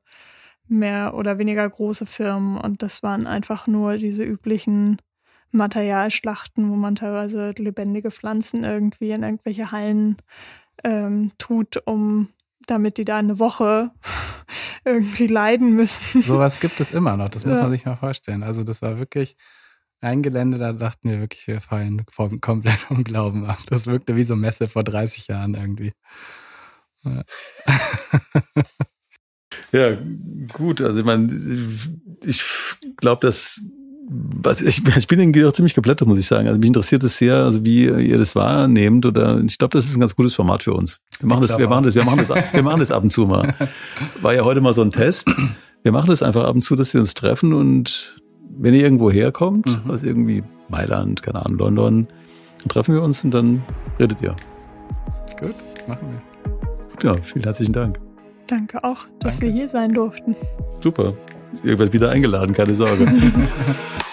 mehr 0.68 1.14
oder 1.14 1.38
weniger 1.38 1.68
große 1.68 2.05
Firmen. 2.05 2.59
Und 2.59 2.83
das 2.83 3.03
waren 3.03 3.27
einfach 3.27 3.66
nur 3.66 3.96
diese 3.96 4.24
üblichen 4.24 4.98
Materialschlachten, 5.50 6.68
wo 6.68 6.74
man 6.74 6.96
teilweise 6.96 7.55
lebendige 7.57 8.11
Pflanzen 8.11 8.64
irgendwie 8.64 9.11
in 9.11 9.22
irgendwelche 9.22 9.72
Hallen 9.72 10.16
ähm, 10.83 11.31
tut, 11.38 11.81
um 11.87 12.29
damit 12.66 12.98
die 12.98 13.05
da 13.05 13.18
eine 13.18 13.38
Woche 13.38 13.90
irgendwie 14.85 15.27
leiden 15.27 15.74
müssen. 15.74 16.22
Sowas 16.22 16.61
gibt 16.61 16.81
es 16.81 16.90
immer 16.90 17.16
noch, 17.16 17.29
das 17.29 17.44
muss 17.44 17.57
ja. 17.57 17.62
man 17.62 17.70
sich 17.70 17.85
mal 17.85 17.96
vorstellen. 17.96 18.42
Also 18.42 18.64
das 18.64 18.83
war 18.83 18.98
wirklich 18.98 19.37
ein 20.00 20.22
Gelände, 20.22 20.59
da 20.59 20.72
dachten 20.72 21.09
wir 21.09 21.20
wirklich, 21.20 21.46
wir 21.46 21.61
fallen 21.61 22.05
vom, 22.11 22.40
komplett 22.40 22.79
vom 22.79 23.05
Glauben 23.05 23.46
ab. 23.46 23.59
Das 23.68 23.87
wirkte 23.87 24.16
wie 24.16 24.24
so 24.24 24.37
Messe 24.37 24.68
vor 24.68 24.85
30 24.85 25.29
Jahren 25.29 25.55
irgendwie. 25.55 25.92
Ja. 27.05 27.22
Ja, 29.72 29.96
gut. 30.53 30.81
Also 30.81 31.00
ich 31.00 31.07
meine, 31.07 31.33
ich 32.24 32.44
glaube, 32.96 33.27
dass 33.27 33.61
was 34.07 34.61
ich, 34.61 34.85
ich 34.85 35.07
bin 35.07 35.47
auch 35.47 35.53
ziemlich 35.53 35.75
geblättert, 35.75 36.07
muss 36.07 36.19
ich 36.19 36.27
sagen. 36.27 36.47
Also 36.47 36.59
mich 36.59 36.69
interessiert 36.69 37.05
es 37.05 37.17
sehr, 37.17 37.37
also 37.37 37.64
wie 37.64 37.87
ihr 37.87 38.19
das 38.19 38.35
wahrnehmt 38.35 39.07
oder 39.07 39.40
ich 39.40 39.59
glaube, 39.59 39.77
das 39.77 39.87
ist 39.87 39.97
ein 39.97 40.01
ganz 40.01 40.14
gutes 40.14 40.35
Format 40.35 40.62
für 40.62 40.75
uns. 40.75 41.01
Wir 41.21 41.29
machen 41.29 41.43
das, 41.43 41.59
wir 41.59 41.69
machen 41.69 41.85
das, 41.85 41.95
wir 41.95 42.05
machen 42.05 42.19
das, 42.19 42.31
wir 42.31 42.62
machen 42.62 42.81
das 42.81 42.90
ab 42.90 43.03
und 43.03 43.11
zu 43.11 43.27
mal. 43.27 43.55
War 44.23 44.35
ja 44.35 44.45
heute 44.45 44.61
mal 44.61 44.75
so 44.75 44.83
ein 44.83 44.93
Test. 44.93 45.35
Wir 45.83 45.93
machen 45.93 46.11
das 46.11 46.23
einfach 46.23 46.45
ab 46.45 46.55
und 46.55 46.62
zu, 46.62 46.77
dass 46.77 46.93
wir 46.93 47.01
uns 47.01 47.14
treffen 47.14 47.53
und 47.53 48.21
wenn 48.57 48.75
ihr 48.75 48.83
irgendwo 48.83 49.11
herkommt, 49.11 49.85
mhm. 49.85 49.90
also 49.90 50.07
irgendwie 50.07 50.43
Mailand, 50.69 51.23
keine 51.23 51.45
Ahnung, 51.45 51.59
London, 51.59 52.09
dann 52.61 52.69
treffen 52.69 52.95
wir 52.95 53.03
uns 53.03 53.25
und 53.25 53.33
dann 53.33 53.62
redet 53.99 54.19
ihr. 54.23 54.35
Gut, 55.38 55.55
machen 55.88 56.09
wir. 56.11 57.11
Ja, 57.11 57.21
vielen 57.21 57.45
herzlichen 57.45 57.73
Dank. 57.73 57.99
Danke 58.47 58.83
auch, 58.85 59.07
dass 59.21 59.38
Danke. 59.38 59.47
wir 59.47 59.53
hier 59.53 59.69
sein 59.69 59.93
durften. 59.93 60.37
Super. 60.81 61.14
Ihr 61.62 61.79
werdet 61.79 61.93
wieder 61.93 62.11
eingeladen, 62.11 62.55
keine 62.55 62.75
Sorge. 62.75 63.07